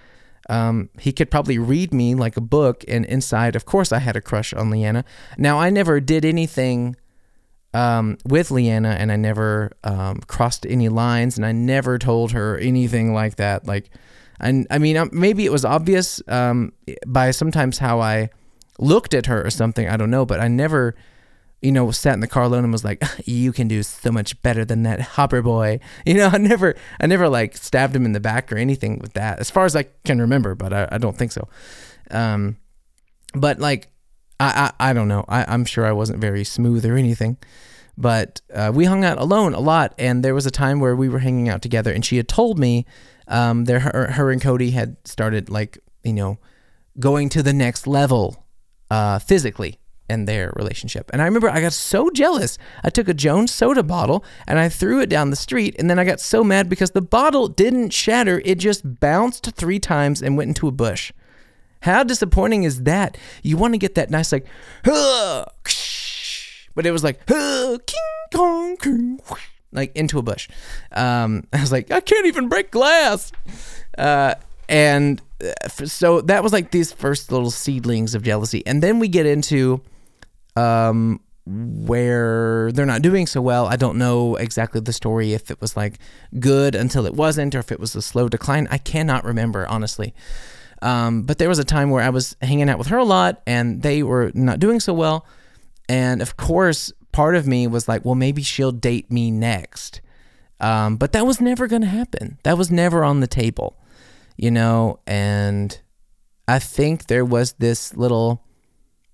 [0.51, 4.17] um, he could probably read me like a book, and inside, of course, I had
[4.17, 5.05] a crush on Leanna.
[5.39, 6.97] Now, I never did anything
[7.75, 12.57] um, with Leanna, and I never um, crossed any lines, and I never told her
[12.57, 13.67] anything like that.
[13.67, 13.91] Like,
[14.41, 16.73] I, I mean, um, maybe it was obvious um,
[17.07, 18.31] by sometimes how I
[18.79, 19.89] looked at her or something.
[19.89, 20.95] I don't know, but I never
[21.65, 24.41] you know, sat in the car alone and was like, "You can do so much
[24.43, 28.13] better than that Hopper boy." You know, I never, I never like stabbed him in
[28.13, 30.55] the back or anything with that, as far as I can remember.
[30.55, 31.49] But I, I don't think so.
[32.11, 32.59] Um,
[33.35, 33.89] but like,
[34.41, 35.25] I, I, I don't know.
[35.29, 37.39] I, I'm sure I wasn't very smooth or anything.
[37.97, 41.09] But uh, we hung out alone a lot, and there was a time where we
[41.09, 42.87] were hanging out together, and she had told me
[43.29, 46.39] um, her, her and Cody had started like you know
[46.99, 48.45] going to the next level
[48.91, 51.11] uh, physically in their relationship.
[51.13, 52.59] And I remember I got so jealous.
[52.83, 55.75] I took a Jones soda bottle and I threw it down the street.
[55.79, 59.79] And then I got so mad because the bottle didn't shatter, it just bounced three
[59.79, 61.13] times and went into a bush.
[61.85, 63.19] How disappointing is that?
[63.43, 64.47] You want to get that nice, like,
[64.85, 65.53] but
[66.87, 67.21] it was like,
[69.73, 70.49] like into a bush.
[70.93, 73.33] Um, I was like, I can't even break glass.
[73.99, 78.67] Uh, and uh, so that was like these first little seedlings of jealousy.
[78.67, 79.83] And then we get into
[80.57, 83.67] um, where they're not doing so well.
[83.67, 85.99] I don't know exactly the story if it was like
[86.41, 88.69] good until it wasn't or if it was a slow decline.
[88.71, 90.15] I cannot remember, honestly.
[90.85, 93.41] Um, but there was a time where I was hanging out with her a lot
[93.47, 95.27] and they were not doing so well.
[95.89, 100.03] And of course, part of me was like, well, maybe she'll date me next.
[100.61, 102.39] Um, but that was never going to happen.
[102.43, 103.79] That was never on the table,
[104.37, 105.01] you know?
[105.07, 105.81] And
[106.47, 108.45] I think there was this little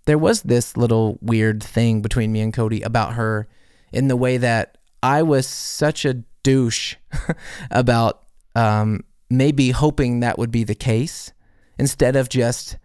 [0.06, 3.46] there was this little weird thing between me and Cody about her
[3.92, 6.96] in the way that I was such a douche
[7.70, 8.24] about
[8.56, 11.32] um, maybe hoping that would be the case
[11.80, 12.76] instead of just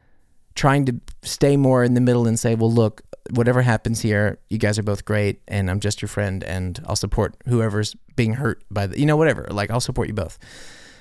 [0.55, 4.57] trying to stay more in the middle and say, well, look, whatever happens here, you
[4.57, 8.63] guys are both great, and I'm just your friend, and I'll support whoever's being hurt
[8.71, 9.47] by the, you know, whatever.
[9.51, 10.39] Like, I'll support you both.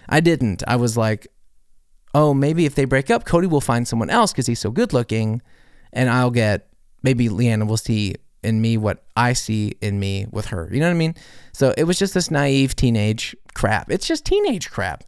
[0.08, 0.64] I didn't.
[0.66, 1.28] I was like,
[2.14, 4.92] oh, maybe if they break up, Cody will find someone else because he's so good
[4.92, 5.40] looking
[5.92, 6.68] and I'll get
[7.02, 10.68] maybe Leanna will see in me what I see in me with her.
[10.70, 11.14] You know what I mean?
[11.52, 13.90] So it was just this naive teenage crap.
[13.90, 15.04] It's just teenage crap.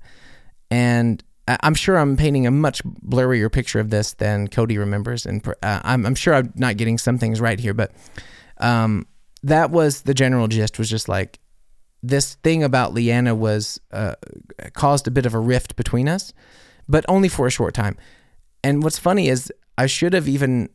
[0.70, 5.26] And I'm sure I'm painting a much blurrier picture of this than Cody remembers.
[5.26, 7.92] And uh, I'm, I'm, sure I'm not getting some things right here, but
[8.58, 9.06] um,
[9.42, 11.38] that was the general gist was just like
[12.02, 14.14] this thing about Leanna was uh,
[14.72, 16.32] caused a bit of a rift between us,
[16.88, 17.96] but only for a short time.
[18.64, 20.70] And what's funny is I should have even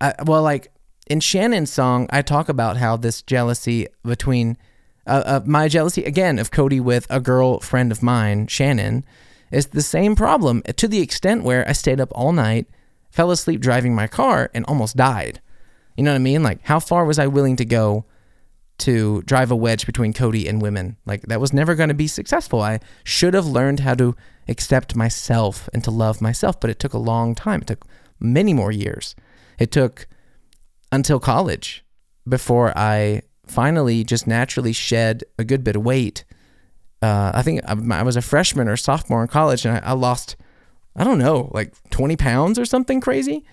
[0.00, 0.72] I, well, like
[1.06, 4.56] in Shannon's song, I talk about how this jealousy between
[5.06, 9.04] uh, uh, my jealousy again of Cody with a girl friend of mine, Shannon,
[9.54, 12.66] is the same problem to the extent where I stayed up all night,
[13.10, 15.40] fell asleep driving my car, and almost died.
[15.96, 16.42] You know what I mean?
[16.42, 18.04] Like, how far was I willing to go
[18.78, 20.96] to drive a wedge between Cody and women?
[21.06, 22.60] Like, that was never going to be successful.
[22.60, 24.16] I should have learned how to
[24.48, 27.60] accept myself and to love myself, but it took a long time.
[27.60, 27.86] It took
[28.18, 29.14] many more years.
[29.58, 30.08] It took
[30.90, 31.84] until college
[32.28, 36.24] before I finally just naturally shed a good bit of weight.
[37.02, 40.36] Uh, I think I, was a freshman or sophomore in college, and I, I lost,
[40.96, 43.44] I don't know, like 20 pounds or something crazy.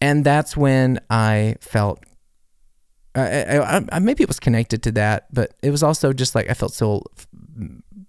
[0.00, 2.02] And that's when I felt
[3.18, 6.48] I, I, I, maybe it was connected to that, but it was also just like
[6.50, 7.02] I felt so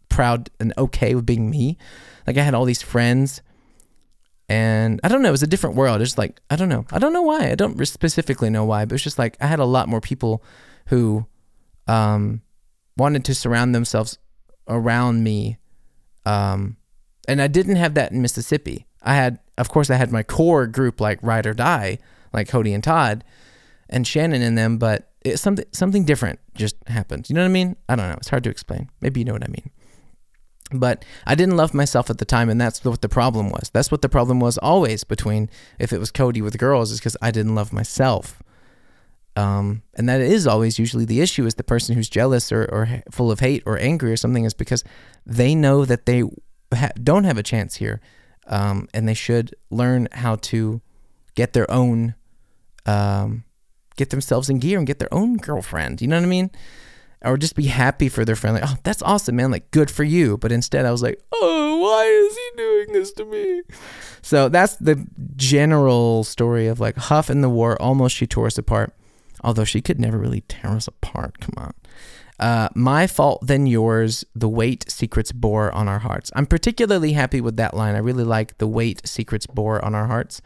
[0.10, 1.78] proud and okay with being me.
[2.28, 3.42] Like I had all these friends,
[4.48, 6.02] and I don't know, it was a different world.
[6.02, 7.52] It's like I don't know, I don't know why.
[7.52, 10.44] I don't specifically know why, but it's just like I had a lot more people
[10.88, 11.26] who
[11.88, 12.42] um,
[12.98, 14.18] wanted to surround themselves
[14.70, 15.58] around me,
[16.26, 16.78] um,
[17.28, 18.88] and I didn't have that in Mississippi.
[19.02, 21.98] I had, of course, I had my core group like Ride or Die,
[22.34, 23.24] like Cody and Todd
[23.90, 27.30] and Shannon in them, but it's something something different just happened.
[27.30, 27.76] You know what I mean?
[27.88, 28.16] I don't know.
[28.16, 28.90] It's hard to explain.
[29.02, 29.70] Maybe you know what I mean.
[30.72, 33.72] But I didn't love myself at the time, and that's what the problem was.
[33.74, 37.18] That's what the problem was always between if it was Cody with girls, is because
[37.22, 38.42] I didn't love myself.
[39.40, 43.04] Um, and that is always usually the issue is the person who's jealous or, or
[43.10, 44.84] full of hate or angry or something is because
[45.26, 46.24] they know that they
[46.74, 48.02] ha- don't have a chance here,
[48.48, 50.82] um, and they should learn how to
[51.36, 52.16] get their own
[52.86, 53.46] um,
[53.96, 56.02] get themselves in gear and get their own girlfriend.
[56.02, 56.52] You know what I mean?
[57.22, 58.56] Or just be happy for their friend.
[58.56, 59.52] Like, oh, that's awesome, man.
[59.52, 60.38] Like, good for you.
[60.38, 63.62] But instead, I was like, oh, why is he doing this to me?
[64.22, 67.82] So that's the general story of like Huff and the war.
[67.82, 68.94] Almost she tore us apart.
[69.44, 71.40] Although she could never really tear us apart.
[71.40, 71.74] Come on.
[72.40, 74.24] Uh, my fault, then yours.
[74.34, 76.32] The weight secrets bore on our hearts.
[76.36, 77.96] I'm particularly happy with that line.
[77.96, 80.42] I really like the weight secrets bore on our hearts.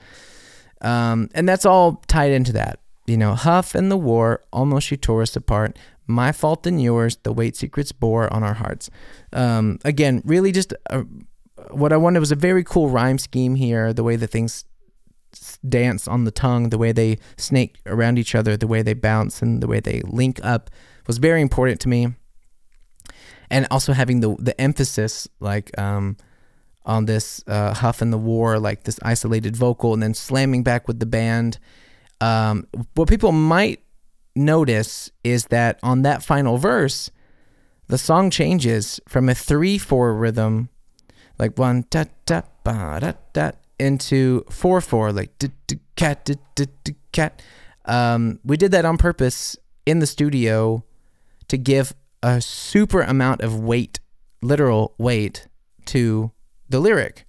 [0.81, 4.97] Um, and that's all tied into that you know, Huff and the war, almost she
[4.97, 5.77] tore us apart.
[6.07, 8.89] My fault and yours, the weight secrets bore on our hearts.
[9.31, 11.03] Um, again, really just uh,
[11.71, 14.65] what I wanted was a very cool rhyme scheme here, the way that things
[15.67, 19.41] dance on the tongue, the way they snake around each other, the way they bounce,
[19.41, 20.69] and the way they link up
[21.07, 22.07] was very important to me.
[23.49, 26.17] And also having the the emphasis like um,
[26.85, 30.87] on this uh, Huff and the War, like this isolated vocal, and then slamming back
[30.87, 31.59] with the band
[32.23, 33.81] um, what people might
[34.33, 37.11] notice is that on that final verse,
[37.87, 40.69] the song changes from a three four rhythm,
[41.37, 43.51] like one da da ba da da,
[43.83, 46.29] into four four, like da da cat
[47.11, 47.41] cat.
[47.85, 50.83] Um, we did that on purpose in the studio
[51.49, 53.99] to give a super amount of weight,
[54.41, 55.47] literal weight,
[55.85, 56.31] to
[56.69, 57.25] the lyric.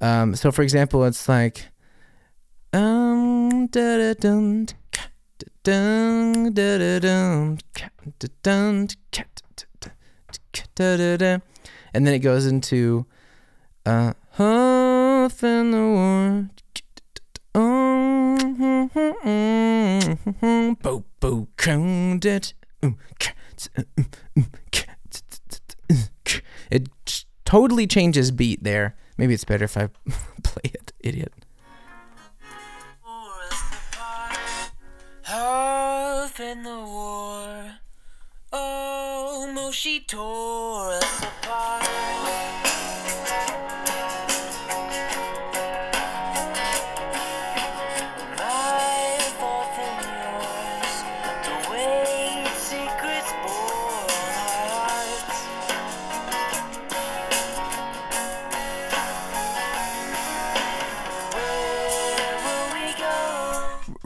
[0.00, 1.66] Um, so, for example, it's like
[2.72, 3.68] um,
[11.94, 13.06] and then it goes into
[13.86, 14.12] uh,
[15.28, 16.48] And the War.
[21.20, 21.46] Bo
[22.24, 22.54] it.
[26.70, 28.96] It totally changes beat there.
[29.18, 29.90] Maybe it's better if I
[30.42, 31.34] play it, idiot.
[35.22, 37.72] Half in the war,
[38.50, 42.67] oh, almost she tore us apart.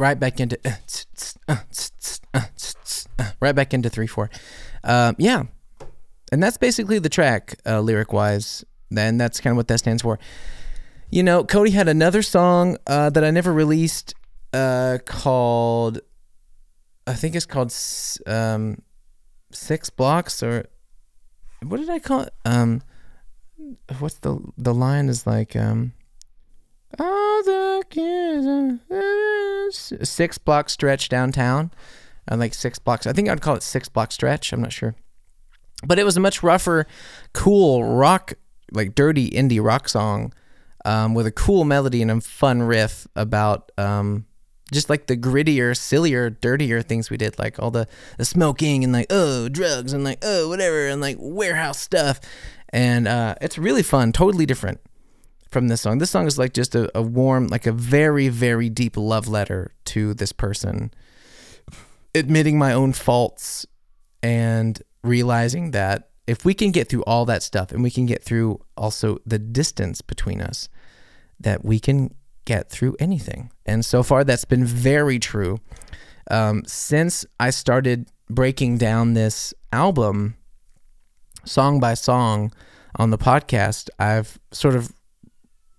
[0.03, 0.59] Right back into
[3.41, 4.29] right back into three four.
[4.83, 5.45] Um, yeah,
[6.33, 8.65] and that's basically the track uh, lyric wise.
[8.91, 10.19] Then that's kind of what that stands for.
[11.11, 14.15] You know, Cody had another song uh, that I never released
[14.53, 16.01] uh, called,
[17.07, 17.75] I think it's called
[18.27, 18.83] um,
[19.51, 20.67] Six Blocks or
[21.63, 22.35] what did I call it?
[22.45, 22.83] Um,
[23.99, 25.93] what's the the line is like um,
[26.99, 28.81] all the kids
[30.09, 31.71] six block stretch downtown
[32.31, 33.07] uh, like six blocks.
[33.07, 34.53] I think I'd call it six block stretch.
[34.53, 34.95] I'm not sure,
[35.85, 36.87] but it was a much rougher,
[37.33, 38.35] cool rock,
[38.71, 40.33] like dirty indie rock song,
[40.85, 44.27] um, with a cool melody and a fun riff about um,
[44.73, 48.93] just like the grittier, sillier, dirtier things we did, like all the the smoking and
[48.93, 52.21] like oh drugs and like oh whatever and like warehouse stuff,
[52.71, 54.81] and uh, it's really fun, totally different
[55.53, 55.99] from this song.
[55.99, 59.75] This song is like just a, a warm, like a very, very deep love letter
[59.87, 60.93] to this person
[62.15, 63.67] admitting my own faults
[64.23, 68.23] and realizing that if we can get through all that stuff and we can get
[68.23, 70.69] through also the distance between us,
[71.41, 73.51] that we can get through anything.
[73.67, 75.59] And so far, that's been very true.
[76.31, 80.37] Um, since I started breaking down this album
[81.45, 82.53] song by song
[82.97, 84.93] on the podcast, I've sort of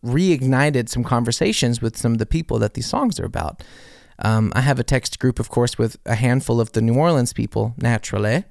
[0.03, 3.63] reignited some conversations with some of the people that these songs are about.
[4.19, 7.33] Um, I have a text group, of course, with a handful of the New Orleans
[7.33, 8.43] people, naturally.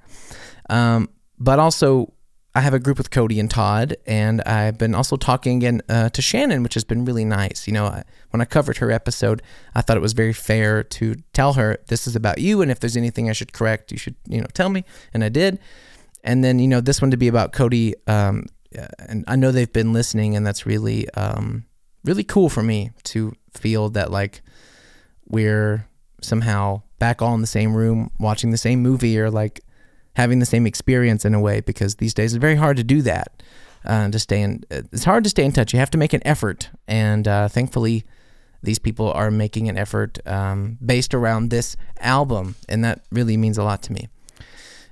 [0.69, 2.13] Um, but also,
[2.55, 6.09] I have a group with Cody and Todd, and I've been also talking again uh,
[6.09, 7.65] to Shannon, which has been really nice.
[7.65, 9.41] You know, I, when I covered her episode,
[9.73, 12.79] I thought it was very fair to tell her this is about you, and if
[12.79, 15.59] there's anything I should correct, you should, you know, tell me, and I did.
[16.23, 18.45] And then, you know, this one to be about Cody, um,
[18.99, 21.65] and I know they've been listening, and that's really, um,
[22.03, 24.41] really cool for me to feel that like
[25.27, 25.87] we're
[26.21, 29.61] somehow back all in the same room watching the same movie or like
[30.15, 33.01] having the same experience in a way because these days it's very hard to do
[33.01, 33.43] that
[33.85, 35.73] uh, to stay in it's hard to stay in touch.
[35.73, 38.05] You have to make an effort and uh, thankfully
[38.61, 43.57] these people are making an effort um, based around this album and that really means
[43.57, 44.07] a lot to me.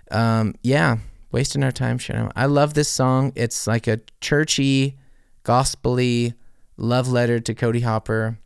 [0.10, 0.98] Um, yeah
[1.32, 2.32] wasting our time sharing.
[2.36, 3.32] I love this song.
[3.36, 4.98] It's like a churchy
[5.44, 6.34] gospely
[6.78, 8.40] love letter to cody hopper.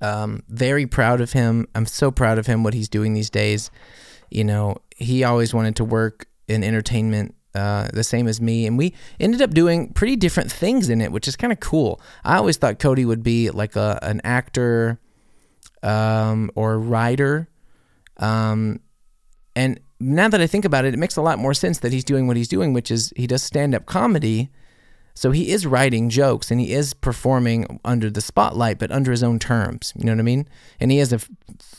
[0.00, 1.66] Um, very proud of him.
[1.74, 3.70] I'm so proud of him what he's doing these days.
[4.30, 8.76] You know, he always wanted to work in entertainment uh, the same as me, and
[8.76, 12.00] we ended up doing pretty different things in it, which is kind of cool.
[12.24, 14.98] I always thought Cody would be like a an actor
[15.82, 17.48] um, or writer,
[18.16, 18.80] um,
[19.54, 22.04] and now that I think about it, it makes a lot more sense that he's
[22.04, 24.50] doing what he's doing, which is he does stand up comedy.
[25.14, 29.22] So he is writing jokes and he is performing under the spotlight, but under his
[29.22, 29.92] own terms.
[29.96, 30.48] You know what I mean?
[30.80, 31.20] And he is a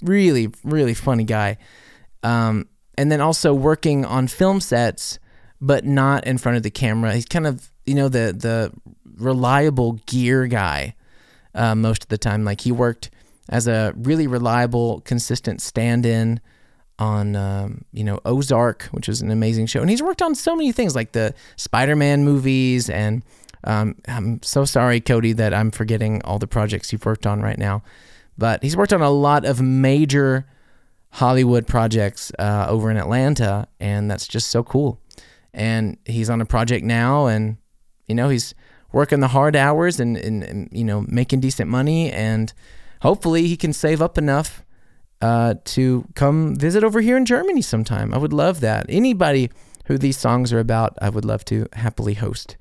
[0.01, 1.57] really, really funny guy.
[2.24, 5.20] Um, and then also working on film sets,
[5.59, 7.13] but not in front of the camera.
[7.13, 8.72] He's kind of you know the the
[9.18, 10.95] reliable gear guy
[11.53, 12.43] uh, most of the time.
[12.43, 13.09] Like he worked
[13.49, 16.39] as a really reliable, consistent stand-in
[17.00, 20.56] on um, you know Ozark, which is an amazing show, and he's worked on so
[20.56, 22.89] many things like the Spider-Man movies.
[22.89, 23.24] And
[23.64, 27.58] um, I'm so sorry, Cody, that I'm forgetting all the projects you've worked on right
[27.58, 27.84] now.
[28.38, 30.46] But he's worked on a lot of major
[31.12, 35.00] Hollywood projects uh, over in Atlanta, and that's just so cool.
[35.54, 37.58] And he's on a project now, and
[38.08, 38.54] you know he's
[38.91, 42.54] working the hard hours and, and, and you know making decent money, and
[43.02, 44.66] hopefully he can save up enough
[45.22, 48.13] uh, to come visit over here in Germany sometime.
[48.13, 48.86] I would love that.
[48.89, 49.49] Anybody
[49.86, 52.57] who these songs are about, I would love to happily host.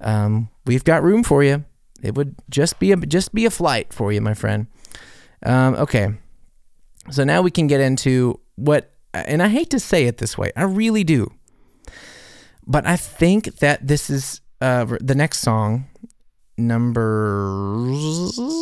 [0.00, 1.64] Um, we've got room for you.
[2.02, 4.66] It would just be a just be a flight for you, my friend.
[5.44, 6.14] Um, okay.
[7.10, 10.52] So now we can get into what, and I hate to say it this way,
[10.56, 11.32] I really do.
[12.66, 15.86] But I think that this is uh, the next song,
[16.58, 17.52] number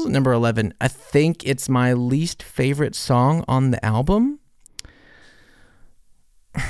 [0.06, 0.74] number 11.
[0.80, 4.40] I think it's my least favorite song on the album.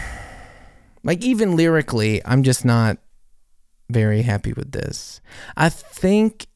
[1.06, 2.96] Like even lyrically, I'm just not
[3.90, 5.20] very happy with this.
[5.54, 6.46] I think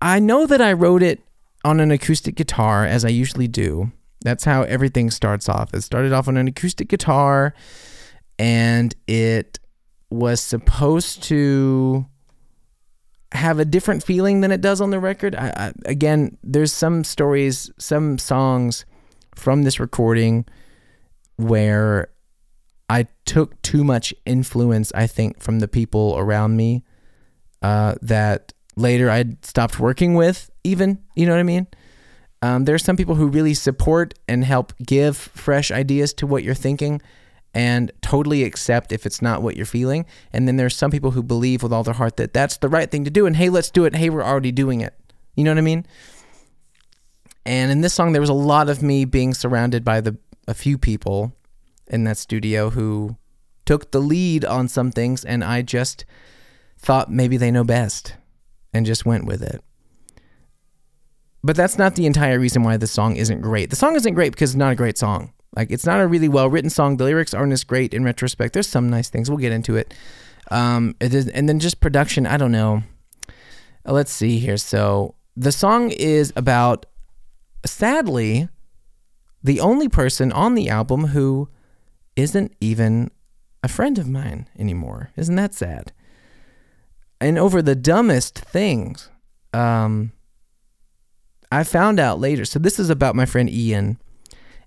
[0.00, 1.20] I know that I wrote it
[1.64, 3.90] on an acoustic guitar, as I usually do.
[4.20, 5.74] That's how everything starts off.
[5.74, 7.54] It started off on an acoustic guitar,
[8.38, 9.58] and it
[10.10, 12.06] was supposed to
[13.32, 15.34] have a different feeling than it does on the record.
[15.34, 18.84] I, I, again, there's some stories, some songs
[19.34, 20.46] from this recording
[21.36, 22.08] where
[22.88, 26.84] I took too much influence, I think, from the people around me
[27.60, 30.98] uh, that later I stopped working with, even.
[31.14, 31.66] You know what I mean?
[32.40, 36.44] Um, there are some people who really support and help give fresh ideas to what
[36.44, 37.02] you're thinking
[37.54, 40.06] and totally accept if it's not what you're feeling.
[40.32, 42.90] And then there's some people who believe with all their heart that that's the right
[42.90, 43.26] thing to do.
[43.26, 43.96] And hey, let's do it.
[43.96, 44.94] Hey, we're already doing it.
[45.34, 45.86] You know what I mean?
[47.46, 50.54] And in this song, there was a lot of me being surrounded by the a
[50.54, 51.32] few people
[51.86, 53.16] in that studio who
[53.64, 56.04] took the lead on some things, and I just
[56.78, 58.14] thought maybe they know best
[58.72, 59.62] and just went with it.
[61.44, 63.70] But that's not the entire reason why the song isn't great.
[63.70, 65.32] The song isn't great because it's not a great song.
[65.56, 66.96] Like it's not a really well written song.
[66.96, 68.54] The lyrics aren't as great in retrospect.
[68.54, 69.30] There's some nice things.
[69.30, 69.94] We'll get into it.
[70.50, 72.26] Um, it is, and then just production.
[72.26, 72.82] I don't know.
[73.86, 74.56] Uh, let's see here.
[74.56, 76.86] So the song is about,
[77.66, 78.48] sadly,
[79.42, 81.48] the only person on the album who
[82.16, 83.10] isn't even
[83.62, 85.10] a friend of mine anymore.
[85.16, 85.92] Isn't that sad?
[87.20, 89.10] and over the dumbest things.
[89.52, 90.12] Um,
[91.50, 92.44] I found out later.
[92.44, 93.98] So this is about my friend Ian,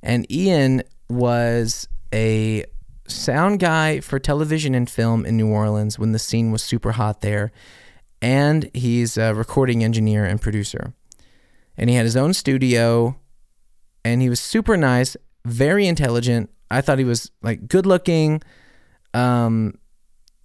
[0.03, 2.65] and Ian was a
[3.07, 7.21] sound guy for television and film in New Orleans when the scene was super hot
[7.21, 7.51] there,
[8.21, 10.93] and he's a recording engineer and producer.
[11.77, 13.15] And he had his own studio,
[14.03, 16.49] and he was super nice, very intelligent.
[16.69, 18.41] I thought he was like good looking,
[19.13, 19.75] um,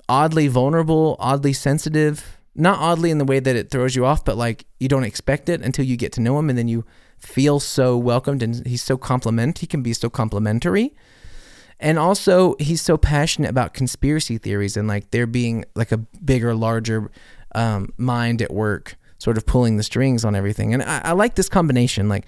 [0.09, 4.37] oddly vulnerable, oddly sensitive, not oddly in the way that it throws you off, but
[4.37, 6.85] like you don't expect it until you get to know him and then you
[7.19, 9.59] feel so welcomed and he's so compliment.
[9.59, 10.95] He can be so complimentary.
[11.79, 16.55] And also, he's so passionate about conspiracy theories and like there being like a bigger,
[16.55, 17.11] larger
[17.55, 20.73] um, mind at work, sort of pulling the strings on everything.
[20.73, 22.09] And I, I like this combination.
[22.09, 22.25] Like,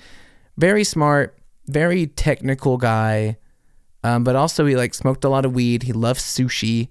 [0.58, 3.38] very smart, very technical guy,
[4.04, 5.84] um, but also he like smoked a lot of weed.
[5.84, 6.88] He loves sushi.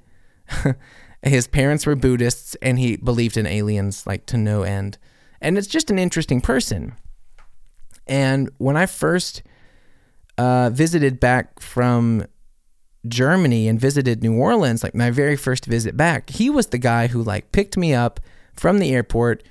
[1.22, 4.98] His parents were Buddhists, and he believed in aliens like to no end.
[5.42, 6.94] And it's just an interesting person.
[8.08, 9.44] And when I first
[10.38, 12.26] uh, visited back from
[13.08, 17.08] Germany and visited New Orleans, like my very first visit back, he was the guy
[17.08, 18.20] who like picked me up
[18.54, 19.44] from the airport,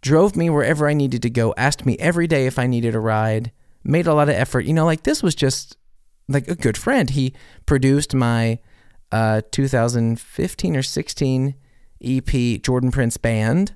[0.00, 3.00] drove me wherever I needed to go, asked me every day if I needed a
[3.00, 3.52] ride,
[3.84, 4.64] made a lot of effort.
[4.64, 5.76] You know, like this was just
[6.28, 7.10] like a good friend.
[7.10, 7.34] He
[7.66, 8.58] produced my
[9.10, 11.54] uh, 2015 or 16
[12.02, 13.74] EP Jordan Prince Band,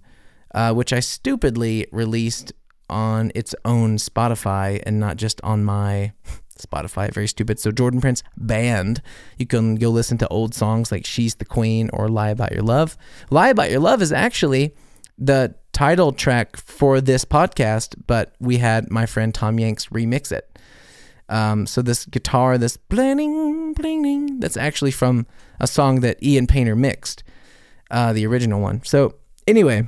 [0.55, 2.53] uh, which I stupidly released
[2.93, 6.13] on its own Spotify and not just on my
[6.57, 7.13] Spotify.
[7.13, 7.59] Very stupid.
[7.59, 9.03] So Jordan Prince Band.
[9.39, 12.63] You can go listen to old songs like She's the Queen or Lie About Your
[12.63, 12.97] Love.
[13.31, 14.75] Lie About Your Love is actually
[15.19, 20.59] the title track for this podcast, but we had my friend Tom Yanks remix it.
[21.29, 25.27] Um, so this guitar, this bling bling, that's actually from
[25.61, 27.25] a song that Ian Painter mixed,
[27.91, 28.83] uh, the original one.
[28.85, 29.15] So
[29.47, 29.87] anyway,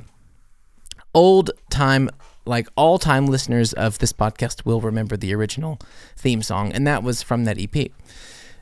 [1.13, 2.09] old time,
[2.45, 5.79] like all time listeners of this podcast will remember the original
[6.15, 7.91] theme song, and that was from that EP.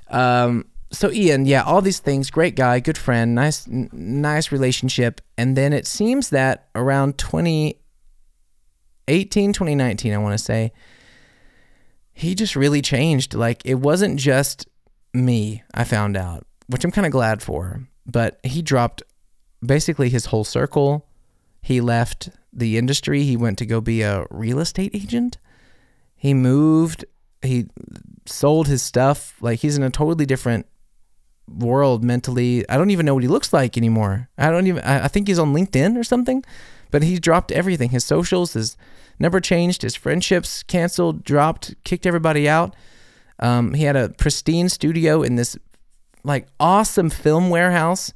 [0.10, 5.22] Um, so Ian, yeah, all these things, great guy, good friend, nice, n- nice relationship,
[5.38, 10.72] and then it seems that around 2018, 2019, I want to say
[12.14, 13.34] he just really changed.
[13.34, 14.68] Like it wasn't just
[15.14, 19.02] me, I found out, which I'm kind of glad for, but he dropped
[19.66, 21.08] basically his whole circle.
[21.64, 23.24] He left the industry.
[23.24, 25.38] He went to go be a real estate agent.
[26.16, 27.06] He moved,
[27.42, 27.68] he
[28.26, 29.36] sold his stuff.
[29.42, 30.68] Like he's in a totally different
[31.48, 32.68] world mentally.
[32.70, 34.30] I don't even know what he looks like anymore.
[34.38, 36.44] I don't even I think he's on LinkedIn or something,
[36.92, 37.92] but he dropped everything.
[37.92, 38.76] His socials, his
[39.18, 39.84] never changed.
[39.84, 42.76] His friendships canceled, dropped, kicked everybody out.
[43.40, 45.58] Um, he had a pristine studio in this
[46.26, 48.12] like awesome film warehouse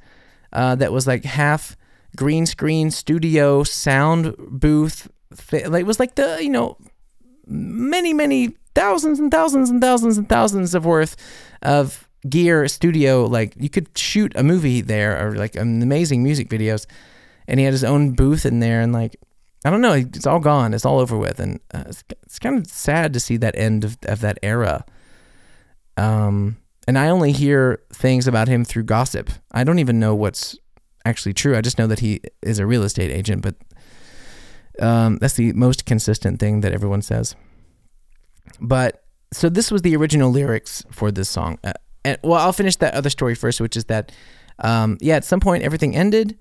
[0.52, 1.77] uh, that was like half
[2.18, 5.08] green screen studio, sound booth.
[5.52, 6.76] It was like the you know
[7.46, 11.14] many many thousands and thousands and thousands and thousands of worth
[11.62, 13.24] of gear studio.
[13.24, 16.86] Like you could shoot a movie there or like amazing music videos.
[17.46, 19.16] And he had his own booth in there and like
[19.64, 19.92] I don't know.
[19.92, 20.74] It's all gone.
[20.74, 23.84] It's all over with, and uh, it's, it's kind of sad to see that end
[23.84, 24.84] of, of that era.
[25.96, 29.30] Um, and I only hear things about him through gossip.
[29.50, 30.56] I don't even know what's
[31.08, 31.56] actually true.
[31.56, 33.56] I just know that he is a real estate agent, but
[34.80, 37.34] um, that's the most consistent thing that everyone says.
[38.60, 41.58] But so this was the original lyrics for this song.
[41.64, 41.72] Uh,
[42.04, 44.12] and well, I'll finish that other story first, which is that,
[44.60, 46.38] um, yeah, at some point everything ended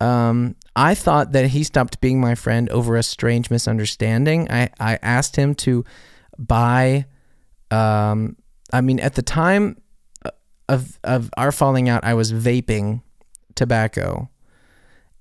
[0.00, 4.50] um, I thought that he stopped being my friend over a strange misunderstanding.
[4.50, 5.84] I, I asked him to
[6.38, 7.06] buy,
[7.70, 8.36] um,
[8.72, 9.80] I mean, at the time
[10.68, 13.02] of, of our falling out, I was vaping
[13.54, 14.28] tobacco.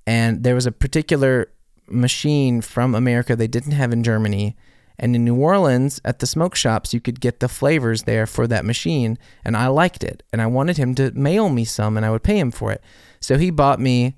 [0.06, 1.52] And there was a particular
[1.88, 4.56] machine from America they didn't have in Germany.
[5.00, 8.46] And in New Orleans, at the smoke shops, you could get the flavors there for
[8.48, 9.18] that machine.
[9.44, 10.24] And I liked it.
[10.32, 12.84] And I wanted him to mail me some and I would pay him for it.
[13.20, 14.16] So he bought me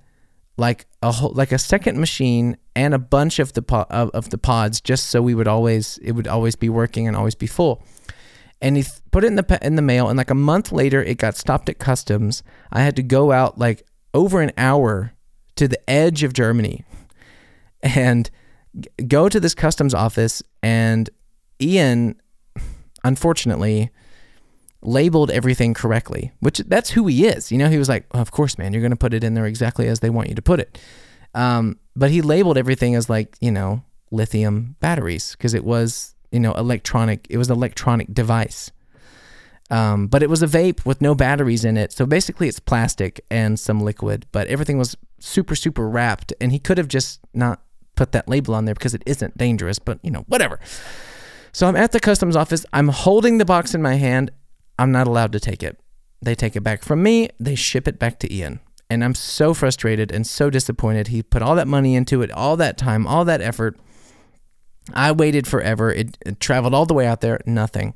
[0.58, 4.30] like a whole, like a second machine and a bunch of the po- of, of
[4.30, 7.48] the pods just so we would always it would always be working and always be
[7.48, 7.84] full.
[8.62, 11.04] And he th- put it in the in the mail and like a month later
[11.04, 12.42] it got stopped at customs.
[12.72, 13.86] I had to go out like
[14.16, 15.14] over an hour
[15.58, 16.86] to the edge of Germany
[17.84, 18.32] and
[19.08, 21.10] go to this customs office and
[21.62, 22.20] Ian
[23.04, 23.92] unfortunately
[24.82, 27.52] labeled everything correctly, which that's who he is.
[27.52, 29.46] You know, he was like, of course, man, you're going to put it in there
[29.46, 30.80] exactly as they want you to put it.
[31.34, 36.40] Um, but he labeled everything as like, you know, lithium batteries because it was, you
[36.40, 38.72] know, electronic, it was an electronic device.
[39.72, 41.92] Um, but it was a vape with no batteries in it.
[41.92, 46.34] So basically it's plastic and some liquid, but everything was super, super wrapped.
[46.40, 47.62] And he could have just not
[47.96, 50.60] put that label on there because it isn't dangerous, but you know, whatever.
[51.52, 52.66] So I'm at the customs office.
[52.74, 54.32] I'm holding the box in my hand
[54.78, 55.80] I'm not allowed to take it.
[56.22, 58.60] They take it back from me, they ship it back to Ian.
[58.90, 61.08] And I'm so frustrated and so disappointed.
[61.08, 63.80] He put all that money into it, all that time, all that effort.
[64.94, 65.92] I waited forever.
[65.92, 67.96] It, it traveled all the way out there, nothing.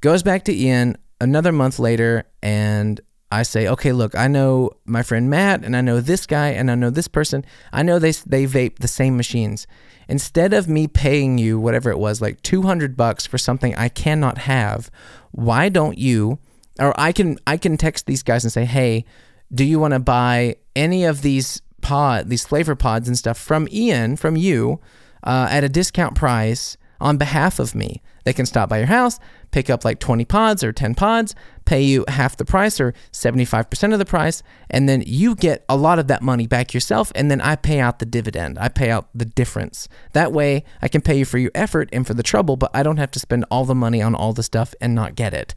[0.00, 5.02] Goes back to Ian another month later, and I say, okay, look, I know my
[5.02, 7.44] friend Matt, and I know this guy, and I know this person.
[7.72, 9.66] I know they they vape the same machines.
[10.08, 13.88] Instead of me paying you whatever it was, like two hundred bucks for something I
[13.88, 14.90] cannot have,
[15.30, 16.38] why don't you?
[16.78, 19.04] Or I can I can text these guys and say, hey,
[19.52, 23.68] do you want to buy any of these pod these flavor pods and stuff from
[23.70, 24.80] Ian from you
[25.24, 28.02] uh, at a discount price on behalf of me?
[28.24, 29.18] They can stop by your house,
[29.50, 31.34] pick up like 20 pods or 10 pods,
[31.64, 35.76] pay you half the price or 75% of the price, and then you get a
[35.76, 38.58] lot of that money back yourself, and then I pay out the dividend.
[38.58, 39.88] I pay out the difference.
[40.12, 42.82] That way, I can pay you for your effort and for the trouble, but I
[42.82, 45.54] don't have to spend all the money on all the stuff and not get it.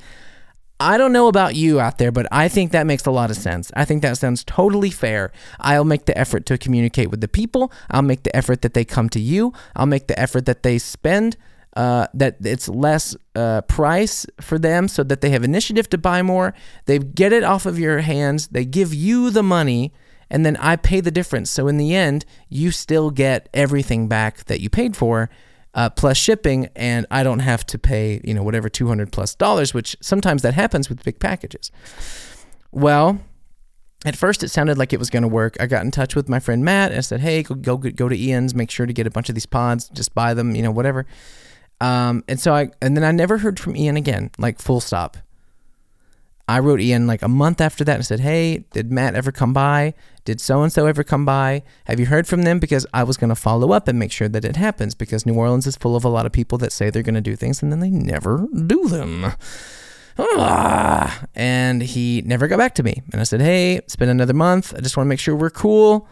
[0.83, 3.37] I don't know about you out there, but I think that makes a lot of
[3.37, 3.71] sense.
[3.73, 5.31] I think that sounds totally fair.
[5.61, 7.71] I'll make the effort to communicate with the people.
[7.89, 9.53] I'll make the effort that they come to you.
[9.77, 11.37] I'll make the effort that they spend
[11.75, 16.21] uh, that it's less uh, price for them so that they have initiative to buy
[16.21, 16.53] more.
[16.85, 19.93] They get it off of your hands, they give you the money,
[20.29, 21.49] and then I pay the difference.
[21.49, 25.29] So in the end, you still get everything back that you paid for.
[25.75, 29.73] Uh, plus shipping, and I don't have to pay, you know, whatever 200 plus dollars,
[29.73, 31.71] which sometimes that happens with big packages.
[32.71, 33.19] Well,
[34.05, 35.57] at first it sounded like it was going to work.
[35.59, 38.07] I got in touch with my friend Matt and I said, "Hey, go, go go
[38.07, 40.61] to Ian's, make sure to get a bunch of these pods, just buy them, you
[40.61, 41.05] know, whatever."
[41.81, 45.17] Um, and so I, and then I never heard from Ian again, like full stop.
[46.47, 49.53] I wrote Ian like a month after that and said, Hey, did Matt ever come
[49.53, 49.93] by?
[50.25, 51.63] Did so and so ever come by?
[51.85, 52.59] Have you heard from them?
[52.59, 55.35] Because I was going to follow up and make sure that it happens because New
[55.35, 57.61] Orleans is full of a lot of people that say they're going to do things
[57.61, 59.33] and then they never do them.
[60.19, 63.01] Ah, and he never got back to me.
[63.11, 64.73] And I said, Hey, it's been another month.
[64.75, 66.07] I just want to make sure we're cool.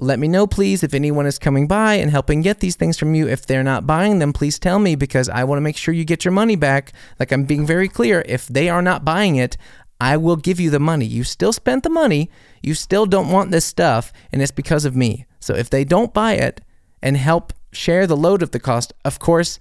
[0.00, 3.14] Let me know, please, if anyone is coming by and helping get these things from
[3.14, 3.26] you.
[3.28, 6.04] If they're not buying them, please tell me because I want to make sure you
[6.04, 6.92] get your money back.
[7.18, 8.22] Like I'm being very clear.
[8.26, 9.56] If they are not buying it,
[9.98, 11.06] I will give you the money.
[11.06, 12.30] You still spent the money.
[12.62, 15.24] You still don't want this stuff, and it's because of me.
[15.40, 16.60] So if they don't buy it
[17.02, 19.58] and help share the load of the cost, of course,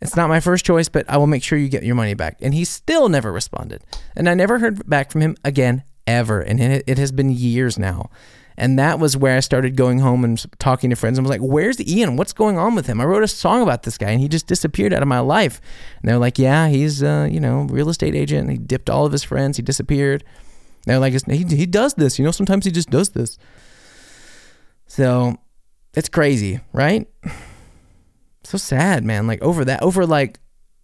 [0.00, 2.36] it's not my first choice, but I will make sure you get your money back.
[2.40, 3.82] And he still never responded.
[4.14, 6.40] And I never heard back from him again, ever.
[6.40, 8.10] And it, has been years now.
[8.58, 11.18] And that was where I started going home and talking to friends.
[11.18, 12.16] I was like, "Where's Ian?
[12.16, 14.46] What's going on with him?" I wrote a song about this guy, and he just
[14.46, 15.60] disappeared out of my life.
[16.00, 18.50] And they're like, "Yeah, he's uh, you know real estate agent.
[18.50, 19.56] He dipped all of his friends.
[19.56, 20.24] He disappeared."
[20.86, 22.18] And they're like, "He he does this.
[22.18, 23.38] You know, sometimes he just does this."
[24.86, 25.36] So
[25.94, 27.06] it's crazy, right?
[28.44, 29.26] So sad, man.
[29.26, 30.38] Like over that, over like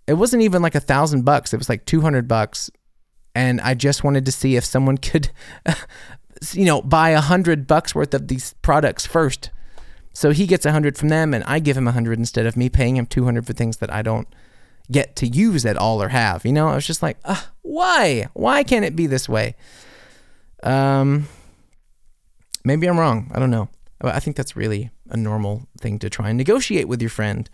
[0.07, 1.55] it wasn't even like a thousand bucks.
[1.55, 2.70] It was like two hundred bucks
[3.35, 5.31] and I just wanted to see if someone could
[6.51, 9.51] you know, buy a hundred bucks worth of these products first.
[10.12, 12.57] So he gets a hundred from them, and I give him a hundred instead of
[12.57, 14.28] me paying him two hundred for things that I don't
[14.90, 16.45] get to use at all or have.
[16.45, 17.16] You know, I was just like,
[17.62, 18.28] why?
[18.34, 19.55] Why can't it be this way?
[20.62, 21.28] Um,
[22.64, 23.30] maybe I'm wrong.
[23.34, 23.68] I don't know.
[24.03, 27.49] I think that's really a normal thing to try and negotiate with your friend.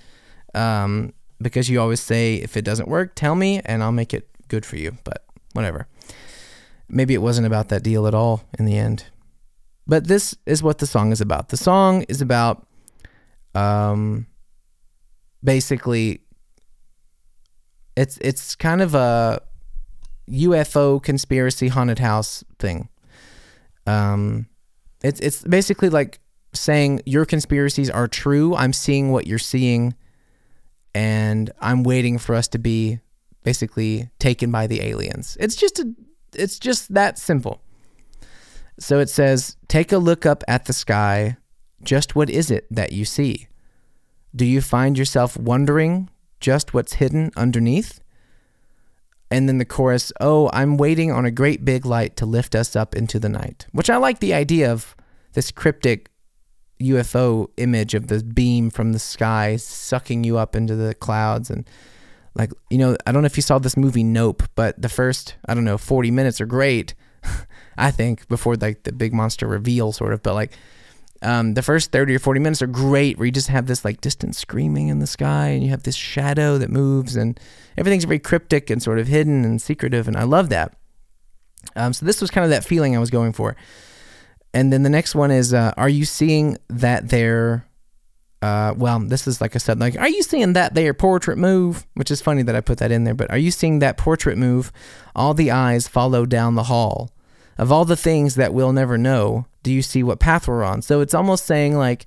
[0.54, 4.28] Um, because you always say, if it doesn't work, tell me and I'll make it
[4.48, 4.96] good for you.
[5.04, 5.86] But whatever
[6.88, 9.06] maybe it wasn't about that deal at all in the end.
[9.86, 11.48] But this is what the song is about.
[11.48, 12.66] The song is about
[13.54, 14.26] um
[15.42, 16.20] basically
[17.96, 19.40] it's it's kind of a
[20.28, 22.88] UFO conspiracy haunted house thing.
[23.86, 24.46] Um
[25.02, 26.20] it's it's basically like
[26.52, 28.54] saying your conspiracies are true.
[28.54, 29.94] I'm seeing what you're seeing
[30.94, 33.00] and I'm waiting for us to be
[33.42, 35.36] basically taken by the aliens.
[35.40, 35.94] It's just a
[36.34, 37.62] it's just that simple.
[38.78, 41.36] So it says, Take a look up at the sky.
[41.82, 43.48] Just what is it that you see?
[44.34, 46.10] Do you find yourself wondering
[46.40, 48.00] just what's hidden underneath?
[49.30, 52.76] And then the chorus, Oh, I'm waiting on a great big light to lift us
[52.76, 53.66] up into the night.
[53.72, 54.94] Which I like the idea of
[55.32, 56.10] this cryptic
[56.80, 61.68] UFO image of the beam from the sky sucking you up into the clouds and
[62.34, 65.36] like you know i don't know if you saw this movie nope but the first
[65.48, 66.94] i don't know 40 minutes are great
[67.78, 70.52] i think before like the big monster reveal sort of but like
[71.20, 74.00] um, the first 30 or 40 minutes are great where you just have this like
[74.00, 77.40] distant screaming in the sky and you have this shadow that moves and
[77.76, 80.74] everything's very cryptic and sort of hidden and secretive and i love that.
[81.74, 83.56] Um, so this was kind of that feeling i was going for.
[84.54, 87.67] And then the next one is uh, are you seeing that there
[88.40, 91.86] uh, well, this is like I said, like, are you seeing that there portrait move?
[91.94, 94.38] Which is funny that I put that in there, but are you seeing that portrait
[94.38, 94.72] move?
[95.16, 97.10] All the eyes follow down the hall.
[97.56, 100.82] Of all the things that we'll never know, do you see what path we're on?
[100.82, 102.06] So it's almost saying like,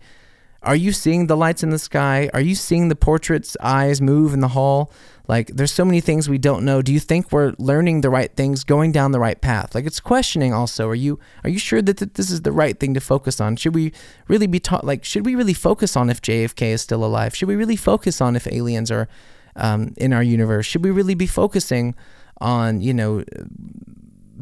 [0.64, 2.30] Are you seeing the lights in the sky?
[2.34, 4.91] Are you seeing the portrait's eyes move in the hall?
[5.28, 6.82] Like, there's so many things we don't know.
[6.82, 9.74] Do you think we're learning the right things, going down the right path?
[9.74, 10.88] Like, it's questioning also.
[10.88, 13.55] Are you are you sure that th- this is the right thing to focus on?
[13.55, 13.91] Should we
[14.28, 14.84] really be taught?
[14.84, 17.36] Like, should we really focus on if JFK is still alive?
[17.36, 19.07] Should we really focus on if aliens are
[19.55, 20.66] um, in our universe?
[20.66, 21.95] Should we really be focusing
[22.39, 23.24] on you know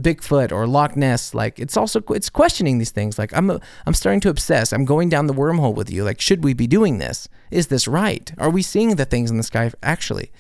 [0.02, 1.34] Bigfoot or Loch Ness.
[1.34, 3.20] Like it's also it's questioning these things.
[3.20, 4.72] Like I'm I'm starting to obsess.
[4.72, 6.04] I'm going down the wormhole with you.
[6.04, 7.28] Like should we be doing this?
[7.52, 8.32] Is this right?
[8.38, 10.32] Are we seeing the things in the sky actually?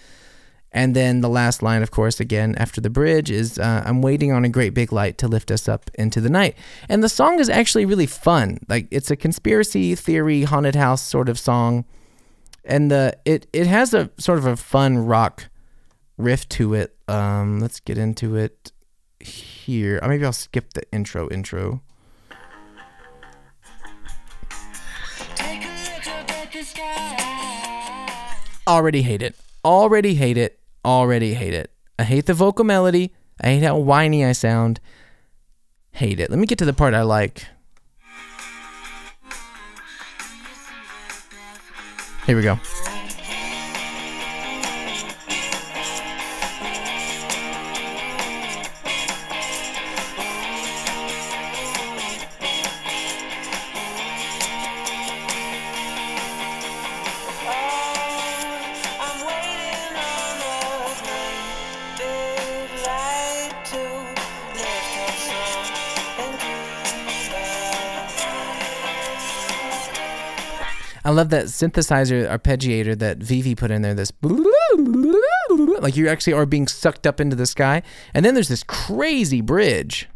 [0.71, 4.31] And then the last line, of course, again after the bridge is uh, I'm waiting
[4.31, 6.55] on a great big light to lift us up into the night.
[6.87, 8.59] And the song is actually really fun.
[8.67, 11.85] Like it's a conspiracy theory haunted house sort of song,
[12.63, 15.49] and the it it has a sort of a fun rock
[16.17, 16.95] riff to it.
[17.07, 18.71] Um, let's get into it
[19.19, 19.99] here.
[20.01, 21.81] Uh, maybe I'll skip the intro intro.
[28.67, 29.35] Already hate it.
[29.65, 30.59] Already hate it.
[30.85, 31.71] Already hate it.
[31.97, 33.11] I hate the vocal melody.
[33.41, 34.79] I hate how whiny I sound.
[35.93, 36.29] Hate it.
[36.29, 37.45] Let me get to the part I like.
[42.25, 42.59] Here we go.
[71.19, 73.93] Love that synthesizer arpeggiator that Vivi put in there.
[73.93, 74.13] This
[75.81, 79.41] like you actually are being sucked up into the sky, and then there's this crazy
[79.41, 80.07] bridge.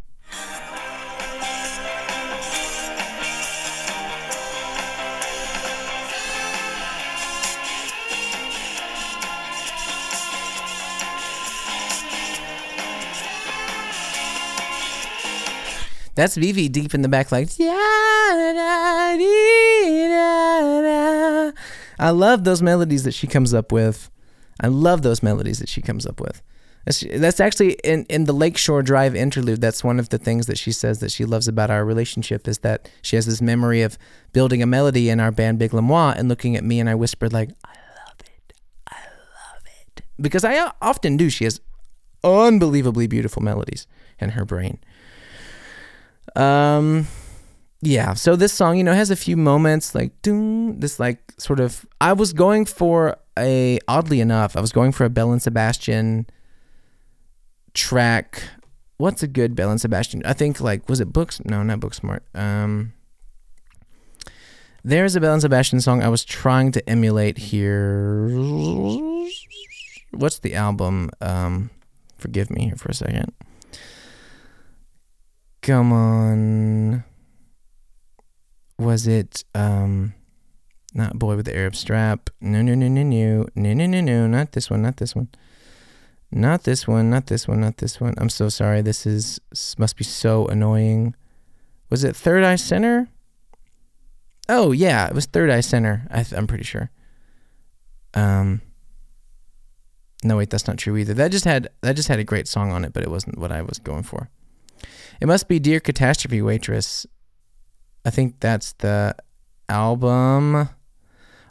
[16.16, 17.50] That's Vivi deep in the back, like
[22.00, 24.10] I love those melodies that she comes up with.
[24.60, 26.42] I love those melodies that she comes up with.
[26.86, 29.62] That's, actually in, in the Lakeshore Drive interlude.
[29.62, 32.60] That's one of the things that she says that she loves about our relationship is
[32.60, 33.98] that she has this memory of
[34.34, 37.32] building a melody in our band Big Lemois and looking at me and I whispered
[37.32, 37.76] like, I
[38.06, 38.54] love it,
[38.88, 41.30] I love it, because I often do.
[41.30, 41.62] She has
[42.22, 43.88] unbelievably beautiful melodies
[44.20, 44.80] in her brain.
[46.36, 47.08] Um,
[47.84, 48.14] yeah.
[48.14, 50.80] So this song, you know, has a few moments like doom.
[50.80, 51.86] This like sort of.
[52.00, 56.28] I was going for a oddly enough, I was going for a Belle and Sebastian
[57.74, 58.44] track.
[58.98, 60.22] What's a good Belle and Sebastian?
[60.26, 61.42] I think like was it Books?
[61.44, 62.22] No, not Booksmart.
[62.34, 62.94] Um,
[64.84, 68.30] there's a Belle and Sebastian song I was trying to emulate here.
[70.12, 71.10] What's the album?
[71.22, 71.72] Um,
[72.18, 73.34] forgive me here for a second.
[75.62, 77.04] Come on.
[78.80, 80.14] Was it um
[80.94, 82.30] not boy with the Arab strap?
[82.42, 85.30] No no no no no no no no no not this one, not this one.
[86.32, 88.16] Not this one, not this one, not this one.
[88.18, 88.82] I'm so sorry.
[88.82, 89.40] This is
[89.78, 91.16] must be so annoying.
[91.92, 93.08] Was it Third Eye Center?
[94.50, 96.08] Oh yeah, it was Third Eye Center.
[96.10, 96.90] I am pretty sure.
[98.14, 98.62] Um.
[100.24, 101.14] No wait, that's not true either.
[101.14, 103.52] That just had that just had a great song on it, but it wasn't what
[103.52, 104.30] I was going for.
[105.22, 107.06] It must be Dear Catastrophe Waitress.
[108.06, 109.16] I think that's the
[109.70, 110.70] album.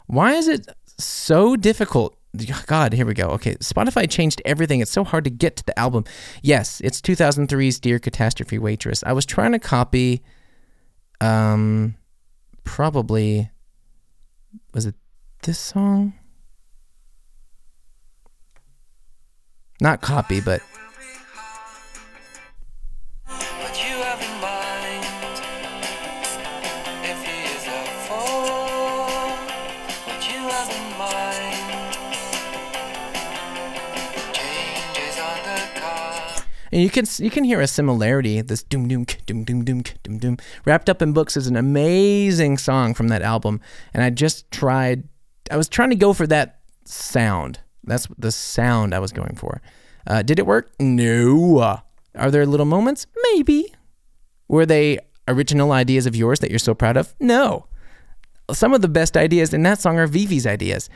[0.07, 2.17] Why is it so difficult?
[2.65, 3.29] God, here we go.
[3.29, 4.79] Okay, Spotify changed everything.
[4.79, 6.03] It's so hard to get to the album.
[6.41, 9.03] Yes, it's 2003's Dear Catastrophe Waitress.
[9.05, 10.23] I was trying to copy
[11.21, 11.95] um
[12.63, 13.49] probably
[14.73, 14.95] was it
[15.43, 16.13] this song?
[19.81, 20.61] Not copy, but
[36.73, 38.41] And you can you can hear a similarity.
[38.41, 42.57] This doom doom doom doom doom doom doom wrapped up in books is an amazing
[42.57, 43.61] song from that album.
[43.93, 45.03] And I just tried.
[45.51, 47.59] I was trying to go for that sound.
[47.83, 49.61] That's the sound I was going for.
[50.07, 50.73] Uh, did it work?
[50.79, 51.81] No.
[52.15, 53.05] Are there little moments?
[53.33, 53.71] Maybe.
[54.47, 54.97] Were they
[55.27, 57.13] original ideas of yours that you're so proud of?
[57.19, 57.67] No
[58.53, 60.89] some of the best ideas in that song are Vivi's ideas.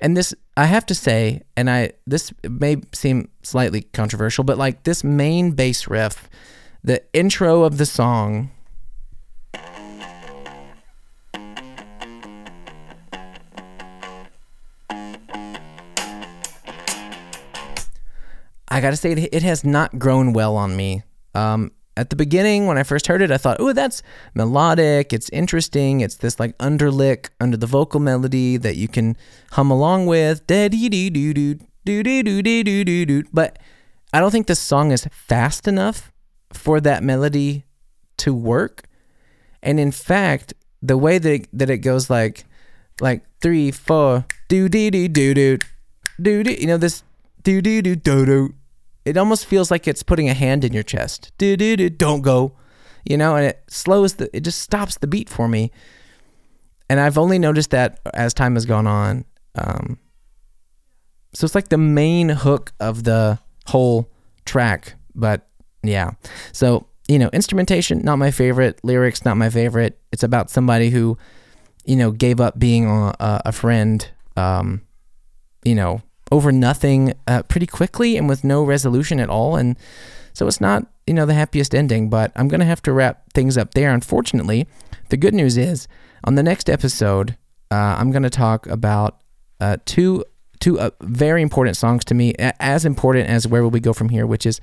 [0.00, 4.82] And this, I have to say, and I this may seem slightly controversial, but like
[4.82, 6.28] this main bass riff,
[6.82, 8.50] the intro of the song.
[18.68, 21.02] I gotta say, it has not grown well on me.
[21.34, 24.02] Um, at the beginning, when I first heard it, I thought, oh, that's
[24.34, 25.12] melodic.
[25.12, 26.00] It's interesting.
[26.00, 29.16] It's this like underlick under the vocal melody that you can
[29.52, 30.46] hum along with.
[30.46, 30.72] But
[34.12, 36.12] I don't think this song is fast enough
[36.52, 37.64] for that melody
[38.18, 38.88] to work.
[39.62, 42.44] And in fact, the way that that it goes like
[43.00, 45.58] like three, four, do dee dee do do
[46.20, 47.02] do do you know this
[47.42, 48.54] do do do do do
[49.04, 51.32] it almost feels like it's putting a hand in your chest.
[51.38, 52.56] Do do do don't go.
[53.04, 55.70] You know, and it slows the it just stops the beat for me.
[56.88, 59.24] And I've only noticed that as time has gone on.
[59.54, 59.98] Um,
[61.34, 64.10] so it's like the main hook of the whole
[64.44, 65.48] track, but
[65.82, 66.12] yeah.
[66.52, 69.98] So, you know, instrumentation not my favorite, lyrics not my favorite.
[70.12, 71.16] It's about somebody who
[71.84, 74.82] you know, gave up being a, a friend um,
[75.64, 76.02] you know,
[76.32, 79.54] over nothing uh, pretty quickly and with no resolution at all.
[79.54, 79.76] And
[80.32, 83.30] so it's not, you know, the happiest ending, but I'm going to have to wrap
[83.34, 83.92] things up there.
[83.92, 84.66] Unfortunately,
[85.10, 85.86] the good news is
[86.24, 87.36] on the next episode,
[87.70, 89.20] uh, I'm going to talk about
[89.60, 90.24] uh, two
[90.58, 94.08] two uh, very important songs to me, as important as Where Will We Go From
[94.08, 94.60] Here, which is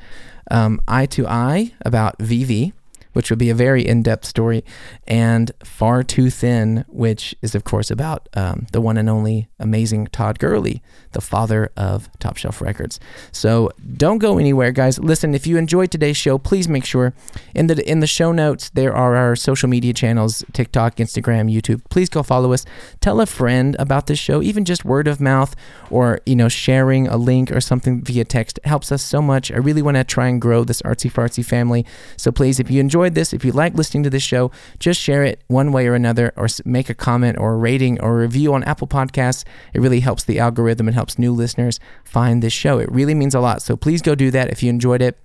[0.50, 2.74] um, Eye to Eye about Vivi,
[3.14, 4.64] which would be a very in depth story,
[5.08, 10.08] and Far Too Thin, which is, of course, about um, the one and only amazing
[10.08, 10.82] Todd Gurley,
[11.12, 13.00] the father of Top Shelf Records.
[13.32, 15.00] So don't go anywhere, guys.
[15.00, 17.14] Listen, if you enjoyed today's show, please make sure
[17.54, 21.82] in the in the show notes there are our social media channels: TikTok, Instagram, YouTube.
[21.90, 22.66] Please go follow us.
[23.02, 25.56] Tell a friend about this show, even just word of mouth,
[25.90, 29.52] or you know, sharing a link or something via text helps us so much.
[29.52, 31.86] I really want to try and grow this artsy fartsy family.
[32.18, 35.00] So please, if you enjoy enjoyed this, if you like listening to this show, just
[35.00, 38.22] share it one way or another, or make a comment or a rating or a
[38.22, 39.44] review on Apple Podcasts.
[39.74, 42.80] It really helps the algorithm and helps new listeners find this show.
[42.80, 43.62] It really means a lot.
[43.62, 45.18] So please go do that if you enjoyed it.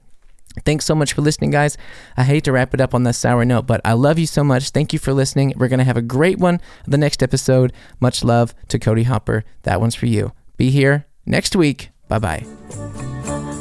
[0.65, 1.77] Thanks so much for listening, guys.
[2.17, 4.45] I hate to wrap it up on this sour note, but I love you so
[4.45, 4.71] much.
[4.71, 5.53] Thank you for listening.
[5.57, 7.73] We're going to have a great one the next episode.
[7.99, 9.45] Much love to Cody Hopper.
[9.63, 10.33] That one's for you.
[10.57, 11.91] Be here next week.
[12.09, 13.54] Bye bye.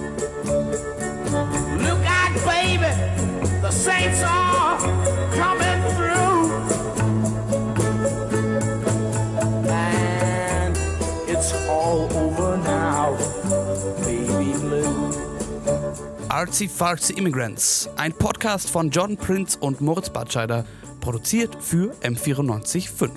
[16.43, 20.65] Artsy Fartsy Immigrants, ein Podcast von John Prince und Moritz Batscheider,
[20.99, 23.11] produziert für M945.